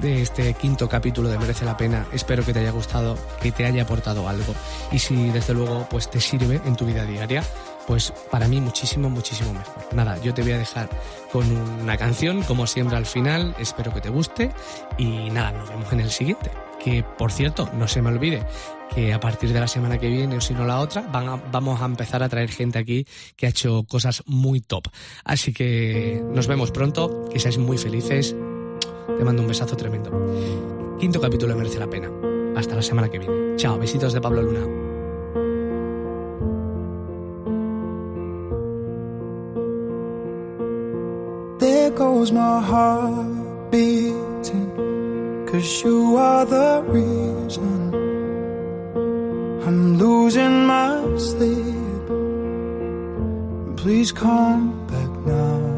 de 0.00 0.22
este 0.22 0.54
quinto 0.54 0.88
capítulo 0.88 1.28
de 1.28 1.38
Merece 1.38 1.64
la 1.64 1.76
Pena. 1.76 2.06
Espero 2.12 2.44
que 2.44 2.52
te 2.52 2.60
haya 2.60 2.70
gustado, 2.70 3.16
que 3.42 3.52
te 3.52 3.64
haya 3.64 3.82
aportado 3.82 4.28
algo. 4.28 4.54
Y 4.92 4.98
si 4.98 5.30
desde 5.30 5.54
luego 5.54 5.86
pues 5.90 6.10
te 6.10 6.20
sirve 6.20 6.60
en 6.64 6.76
tu 6.76 6.86
vida 6.86 7.04
diaria, 7.04 7.42
pues 7.86 8.12
para 8.30 8.48
mí 8.48 8.60
muchísimo, 8.60 9.10
muchísimo 9.10 9.52
mejor. 9.52 9.82
Nada, 9.92 10.20
yo 10.22 10.34
te 10.34 10.42
voy 10.42 10.52
a 10.52 10.58
dejar 10.58 10.88
con 11.32 11.50
una 11.82 11.96
canción, 11.96 12.42
como 12.42 12.66
siempre 12.66 12.96
al 12.96 13.06
final, 13.06 13.54
espero 13.58 13.92
que 13.92 14.00
te 14.00 14.10
guste 14.10 14.52
y 14.98 15.30
nada, 15.30 15.52
nos 15.52 15.68
vemos 15.68 15.92
en 15.92 16.00
el 16.00 16.10
siguiente. 16.10 16.50
Que 16.82 17.02
por 17.02 17.32
cierto, 17.32 17.68
no 17.74 17.88
se 17.88 18.02
me 18.02 18.10
olvide 18.10 18.44
que 18.94 19.12
a 19.12 19.20
partir 19.20 19.52
de 19.52 19.60
la 19.60 19.68
semana 19.68 19.98
que 19.98 20.08
viene 20.08 20.36
o 20.36 20.40
si 20.40 20.54
no 20.54 20.64
la 20.64 20.80
otra, 20.80 21.02
vamos 21.50 21.80
a 21.80 21.84
empezar 21.84 22.22
a 22.22 22.28
traer 22.28 22.50
gente 22.50 22.78
aquí 22.78 23.06
que 23.36 23.46
ha 23.46 23.50
hecho 23.50 23.84
cosas 23.84 24.22
muy 24.26 24.60
top. 24.60 24.88
Así 25.24 25.52
que 25.52 26.22
nos 26.32 26.46
vemos 26.46 26.70
pronto, 26.70 27.28
que 27.32 27.40
seáis 27.40 27.58
muy 27.58 27.78
felices 27.78 28.34
te 29.16 29.24
mando 29.24 29.42
un 29.42 29.48
besazo 29.48 29.76
tremendo. 29.76 30.10
Quinto 30.98 31.20
capítulo 31.20 31.56
merece 31.56 31.78
la 31.78 31.86
pena. 31.86 32.10
Hasta 32.56 32.74
la 32.74 32.82
semana 32.82 33.08
que 33.08 33.18
viene. 33.18 33.56
Chao, 33.56 33.78
besitos 33.78 34.12
de 34.12 34.20
Pablo 34.20 34.42
Luna. 34.42 34.66
There 41.58 41.90
goes 41.90 42.32
my 42.32 42.60
heart 42.60 43.70
beating, 43.70 45.46
cause 45.50 45.82
you 45.84 46.16
are 46.16 46.44
the 46.44 46.82
reason 46.88 47.92
I'm 49.66 49.98
losing 49.98 50.66
my 50.66 51.16
sleep. 51.16 51.76
Please 53.76 54.12
come 54.12 54.86
back 54.86 55.26
now. 55.26 55.77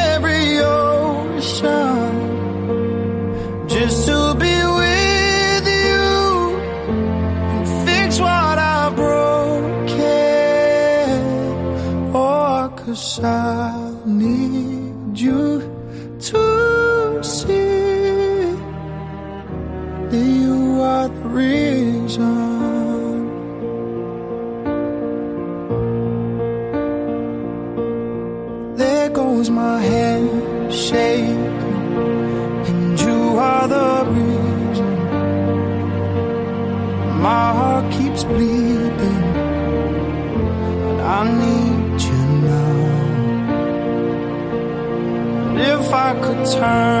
bleeding, 38.33 39.23
I 41.17 41.19
need. 41.39 41.71
You 42.01 42.19
now 42.47 42.81
if 45.73 45.93
I 45.93 46.19
could 46.23 46.45
turn 46.53 47.00